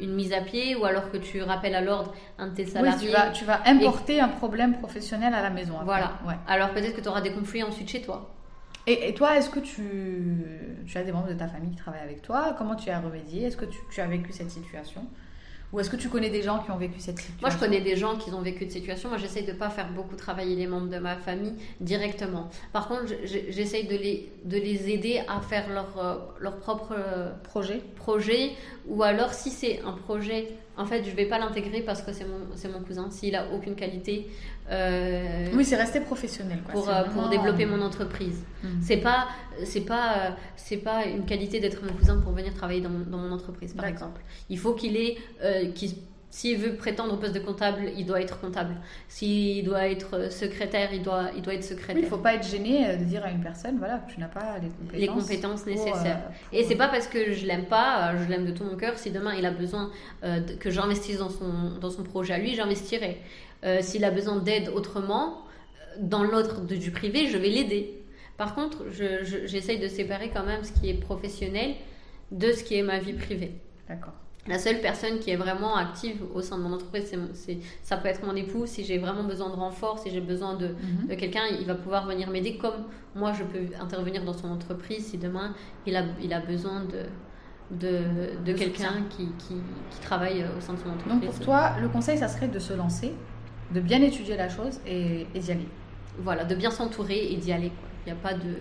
[0.00, 3.08] une mise à pied ou alors que tu rappelles à l'ordre un de tes salariés.
[3.08, 5.74] tu, vas, tu vas importer un problème professionnel à la maison.
[5.84, 6.18] Voilà.
[6.46, 8.32] Alors peut-être que tu auras des conflits ensuite chez toi.
[8.88, 9.82] Et, toi, est-ce que tu,
[10.86, 12.54] tu, as des membres de ta famille qui travaillent avec toi?
[12.56, 13.42] Comment tu as remédié?
[13.42, 15.04] Est-ce que tu, tu, as vécu cette situation?
[15.76, 17.82] Ou est-ce que tu connais des gens qui ont vécu cette situation Moi, je connais
[17.82, 19.10] des gens qui ont vécu cette situation.
[19.10, 21.52] Moi, j'essaye de ne pas faire beaucoup travailler les membres de ma famille
[21.82, 22.48] directement.
[22.72, 27.30] Par contre, j'essaye de les, de les aider à faire leur, euh, leur propre euh,
[27.42, 27.82] projet.
[27.94, 28.52] projet.
[28.88, 30.48] Ou alors, si c'est un projet,
[30.78, 33.10] en fait, je ne vais pas l'intégrer parce que c'est mon, mon cousin.
[33.10, 34.30] S'il a aucune qualité.
[34.70, 36.58] Euh, oui, c'est rester professionnel.
[36.70, 38.42] Pour, pour développer mon entreprise.
[38.62, 38.70] Mhm.
[38.82, 39.28] C'est pas,
[39.64, 43.32] c'est pas, c'est pas une qualité d'être mon cousin pour venir travailler dans, dans mon
[43.32, 44.20] entreprise, par exemple.
[44.50, 45.70] Il faut qu'il ait euh,
[46.28, 48.74] s'il veut prétendre au poste de comptable, il doit être comptable.
[49.08, 51.96] S'il doit être secrétaire, il doit, il doit être secrétaire.
[51.96, 54.26] il ne faut pas être gêné euh, de dire à une personne, voilà, tu n'as
[54.26, 56.20] pas les compétences, les compétences nécessaires.
[56.52, 58.76] Et Et c'est pas parce que je l'aime pas, euh, je l'aime de tout mon
[58.76, 58.98] cœur.
[58.98, 59.90] Si demain il a besoin
[60.60, 63.22] que j'investisse dans son, dans son projet à lui, j'investirai.
[63.80, 65.42] S'il a besoin d'aide autrement,
[65.98, 68.02] dans l'autre du privé, je vais l'aider.
[68.36, 71.74] Par contre, j'essaye de séparer quand même ce qui est professionnel
[72.30, 73.54] de ce qui est ma vie privée.
[73.88, 74.12] D'accord.
[74.48, 78.08] La seule personne qui est vraiment active au sein de mon entreprise, c'est, ça peut
[78.08, 78.66] être mon époux.
[78.66, 81.08] Si j'ai vraiment besoin de renfort, si j'ai besoin de, mhm.
[81.08, 82.84] de quelqu'un, il va pouvoir venir m'aider comme
[83.16, 85.54] moi je peux intervenir dans son entreprise si demain
[85.86, 87.06] il a, il a besoin de,
[87.76, 88.02] de,
[88.44, 89.54] de quelqu'un qui, qui,
[89.90, 91.20] qui, travaille au sein de son entreprise.
[91.20, 93.12] Donc pour toi, le conseil, ça serait de se lancer,
[93.72, 95.68] de bien étudier la chose et, et d'y aller.
[96.18, 97.72] Voilà, de bien s'entourer et d'y aller.
[98.06, 98.54] Il n'y a pas de...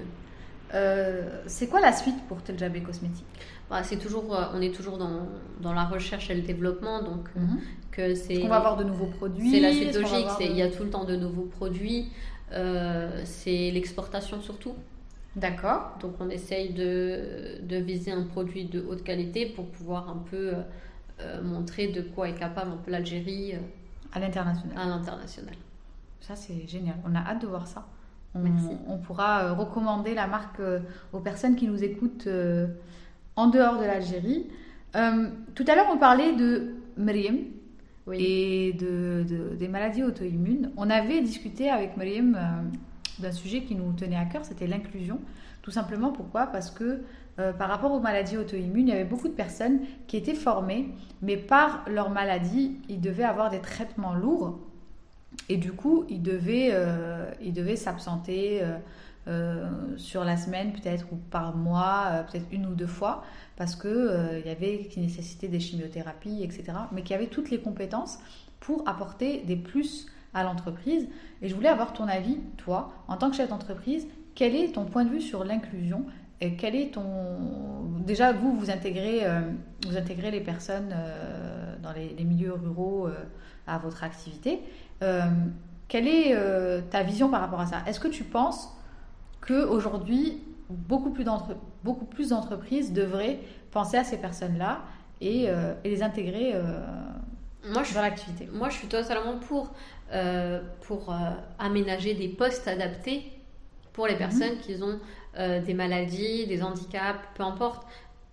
[0.73, 3.25] Euh, c'est quoi la suite pour Teljabé Cosmétique?
[3.69, 5.27] Bah, c'est toujours, euh, on est toujours dans,
[5.61, 7.59] dans, la recherche et le développement, donc euh, mhm.
[7.91, 8.43] que c'est.
[8.43, 9.51] On va avoir de nouveaux produits?
[9.51, 10.27] C'est la suite logique.
[10.41, 12.09] Il y a tout le temps de nouveaux produits.
[12.51, 14.73] c'est l'exportation surtout.
[15.35, 15.97] D'accord.
[16.01, 20.53] Donc on essaye de, de, viser un produit de haute qualité pour pouvoir un peu
[21.43, 23.53] montrer de quoi est capable un peu l'Algérie.
[24.15, 24.77] À l'international.
[24.77, 25.55] À l'international.
[26.21, 26.95] Ça c'est génial.
[27.05, 27.85] On a hâte de voir ça.
[28.33, 28.41] On,
[28.87, 30.61] on pourra recommander la marque
[31.13, 32.27] aux personnes qui nous écoutent
[33.35, 34.47] en dehors de l'Algérie.
[34.95, 37.39] Euh, tout à l'heure, on parlait de Mriem
[38.13, 40.71] et de, des maladies auto-immunes.
[40.77, 45.19] On avait discuté avec Mriem euh, d'un sujet qui nous tenait à cœur, c'était l'inclusion.
[45.61, 46.47] Tout simplement pourquoi?
[46.47, 47.01] Parce que
[47.39, 50.89] euh, par rapport aux maladies auto-immunes, il y avait beaucoup de personnes qui étaient formées,
[51.21, 54.59] mais par leur maladie, ils devaient avoir des traitements lourds.
[55.49, 56.71] Et du coup, ils devaient,
[57.41, 58.63] devaient s'absenter
[59.27, 63.23] euh, sur la semaine peut-être ou par mois, euh, peut-être une ou deux fois,
[63.55, 66.65] parce que euh, il y avait qui nécessitait des chimiothérapies, etc.
[66.91, 68.19] Mais qui avait toutes les compétences
[68.59, 70.05] pour apporter des plus
[70.35, 71.07] à l'entreprise.
[71.41, 74.05] Et je voulais avoir ton avis, toi, en tant que chef d'entreprise,
[74.35, 76.05] quel est ton point de vue sur l'inclusion
[76.41, 77.03] et quel est ton
[78.05, 79.21] déjà vous vous intégrez
[79.85, 80.93] vous intégrez les personnes
[81.81, 83.07] dans les, les, milieux ruraux
[83.67, 84.59] à votre activité
[85.87, 86.35] quelle est
[86.89, 87.83] ta vision par rapport à ça?
[87.87, 88.69] Est-ce que tu penses
[89.45, 91.25] qu'aujourd'hui, beaucoup plus
[91.83, 93.39] beaucoup plus d'entreprises devraient
[93.71, 94.81] penser à ces personnes-là
[95.21, 96.79] et, euh, les intégrer euh,
[97.71, 98.49] moi, dans l'activité?
[98.51, 99.71] Moi, je suis totalement pour,
[100.11, 101.13] euh, pour
[101.59, 103.31] aménager des postes adaptés
[103.93, 104.19] pour les mhm.
[104.19, 104.99] personnes qui ont
[105.37, 107.85] des maladies, des handicaps, peu importe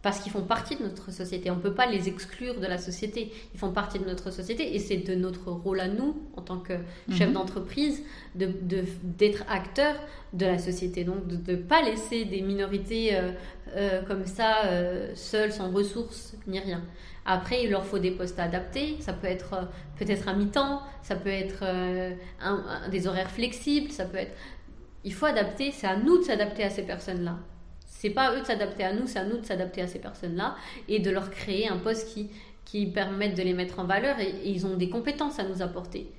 [0.03, 1.51] parce qu'ils font partie de notre société.
[1.51, 3.33] On ne peut pas les exclure de la société.
[3.55, 6.59] Ils font partie de notre société et c'est de notre rôle à nous, en tant
[6.59, 6.75] que
[7.11, 7.35] chef mhm.
[7.35, 8.03] d'entreprise,
[8.35, 9.95] d'être de, d'être acteur
[10.33, 11.05] de la société.
[11.05, 13.31] Donc de ne pas laisser des minorités euh,
[13.77, 16.83] euh, comme ça, euh, seules, sans ressources, ni rien.
[17.25, 18.97] Après, il leur faut des postes adaptés.
[18.99, 21.65] Ça peut être peut-être un mi-temps, ça peut être
[22.91, 24.33] des horaires flexibles, ça peut être...
[25.05, 27.39] Il faut adapter, c'est à nous de s'adapter à ces personnes-là.
[27.87, 29.99] C'est pas à eux de s'adapter à nous, c'est à nous de s'adapter à ces
[30.01, 30.57] personnes-là
[30.89, 32.31] et de leur créer un poste qui,
[32.65, 36.11] qui permette de les mettre en valeur et, ils ont des compétences à nous apporter.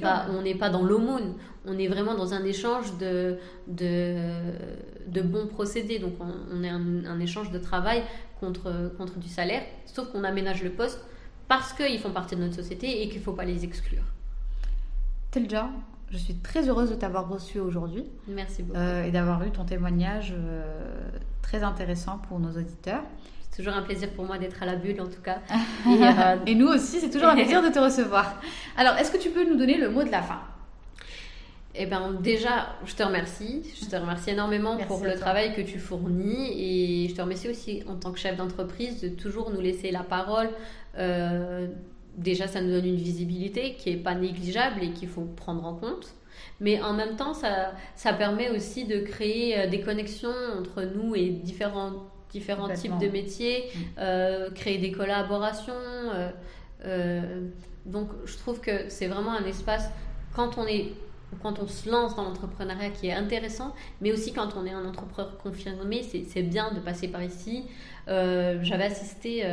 [0.00, 1.34] pas, on n'est pas dans l'aumône,
[1.66, 3.38] on est vraiment dans un échange de,
[3.68, 4.16] de,
[5.06, 5.98] de bons procédés.
[5.98, 8.02] Donc on, est un, échange de travail
[8.38, 11.04] contre, contre du salaire, sauf qu'on aménage le poste
[11.48, 14.04] parce qu'ils font partie de notre société et qu'il ne faut pas les exclure.
[15.30, 15.70] Telja,
[16.10, 18.04] je suis très heureuse de t'avoir reçu aujourd'hui.
[18.26, 18.78] Merci beaucoup.
[18.78, 20.62] Euh, et d'avoir eu ton témoignage euh,
[21.40, 23.02] très intéressant pour nos auditeurs.
[23.50, 25.38] C'est toujours un plaisir pour moi d'être à la bulle en tout cas.
[25.86, 28.40] Euh, et, nous aussi, c'est toujours un plaisir de te recevoir.
[28.76, 30.40] Alors, est-ce que tu peux nous donner le mot de la fin?
[31.74, 33.62] Eh bien, déjà, je te remercie.
[33.80, 37.82] Je te remercie énormément pour le travail que tu fournis et je te remercie aussi
[37.88, 40.50] en tant que chef d'entreprise de toujours nous laisser la parole,
[42.16, 45.74] déjà, ça nous donne une visibilité qui n'est pas négligeable et qu'il faut prendre en
[45.74, 46.14] compte.
[46.60, 51.14] Mais en même temps, ça, ça permet aussi de créer euh, des connexions entre nous
[51.14, 51.92] et différents,
[52.30, 53.80] différents types de métiers, mm.
[53.98, 55.72] euh, créer des collaborations.
[56.84, 57.48] Euh,
[57.86, 59.90] donc, je trouve que c'est vraiment un espace,
[60.34, 60.92] quand on, est,
[61.42, 64.86] quand on se lance dans l'entrepreneuriat, qui est intéressant, mais aussi quand on est un
[64.86, 67.64] entrepreneur confirmé, c'est bien de passer par ici.
[68.06, 69.44] J'avais assisté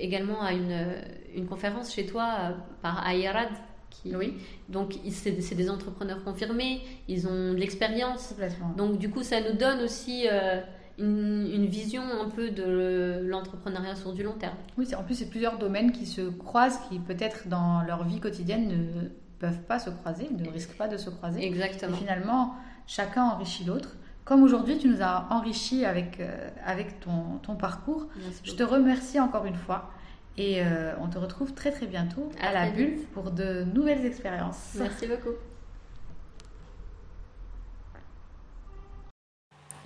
[0.00, 0.94] également à une,
[1.34, 3.48] une conférence chez toi par Ayarad.
[3.90, 4.34] Qui, Oui.
[4.68, 8.34] Donc, c'est des entrepreneurs confirmés, ils ont de l'expérience.
[8.76, 10.60] Donc, du coup, ça nous donne aussi euh,
[10.98, 14.56] une, une vision un peu de l'entrepreneuriat sur du long terme.
[14.76, 18.68] Oui, en plus, c'est plusieurs domaines qui se croisent, qui peut-être dans leur vie quotidienne
[18.68, 19.08] ne
[19.38, 21.42] peuvent pas se croiser, ne risquent pas de se croiser.
[21.42, 21.96] Et Exactement.
[21.96, 22.54] finalement,
[22.86, 23.96] chacun enrichit l'autre.
[24.26, 28.06] Comme aujourd'hui, tu nous as enrichi avec, euh, avec ton, ton parcours.
[28.22, 28.64] Merci Je beaucoup.
[28.64, 29.90] te remercie encore une fois.
[30.38, 34.06] Et euh, on te retrouve très très bientôt à, À la bulle pour de nouvelles
[34.06, 34.76] expériences.
[34.76, 35.30] Merci beaucoup.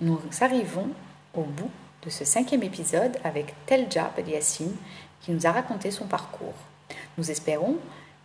[0.01, 0.89] Nous arrivons
[1.33, 1.71] au bout
[2.03, 4.75] de ce cinquième épisode avec Telja Beliassine
[5.21, 6.53] qui nous a raconté son parcours.
[7.17, 7.77] Nous espérons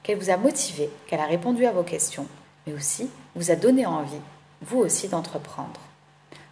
[0.03, 2.27] qu'elle vous a motivé, qu'elle a répondu à vos questions,
[2.67, 4.21] mais aussi vous a donné envie,
[4.63, 5.81] vous aussi, d'entreprendre.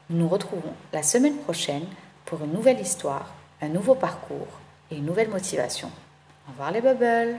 [0.08, 1.86] Nous nous retrouvons la semaine prochaine
[2.24, 4.60] pour une nouvelle histoire, un nouveau parcours
[4.90, 5.90] et une nouvelle motivation.
[6.48, 7.38] Au revoir les bubbles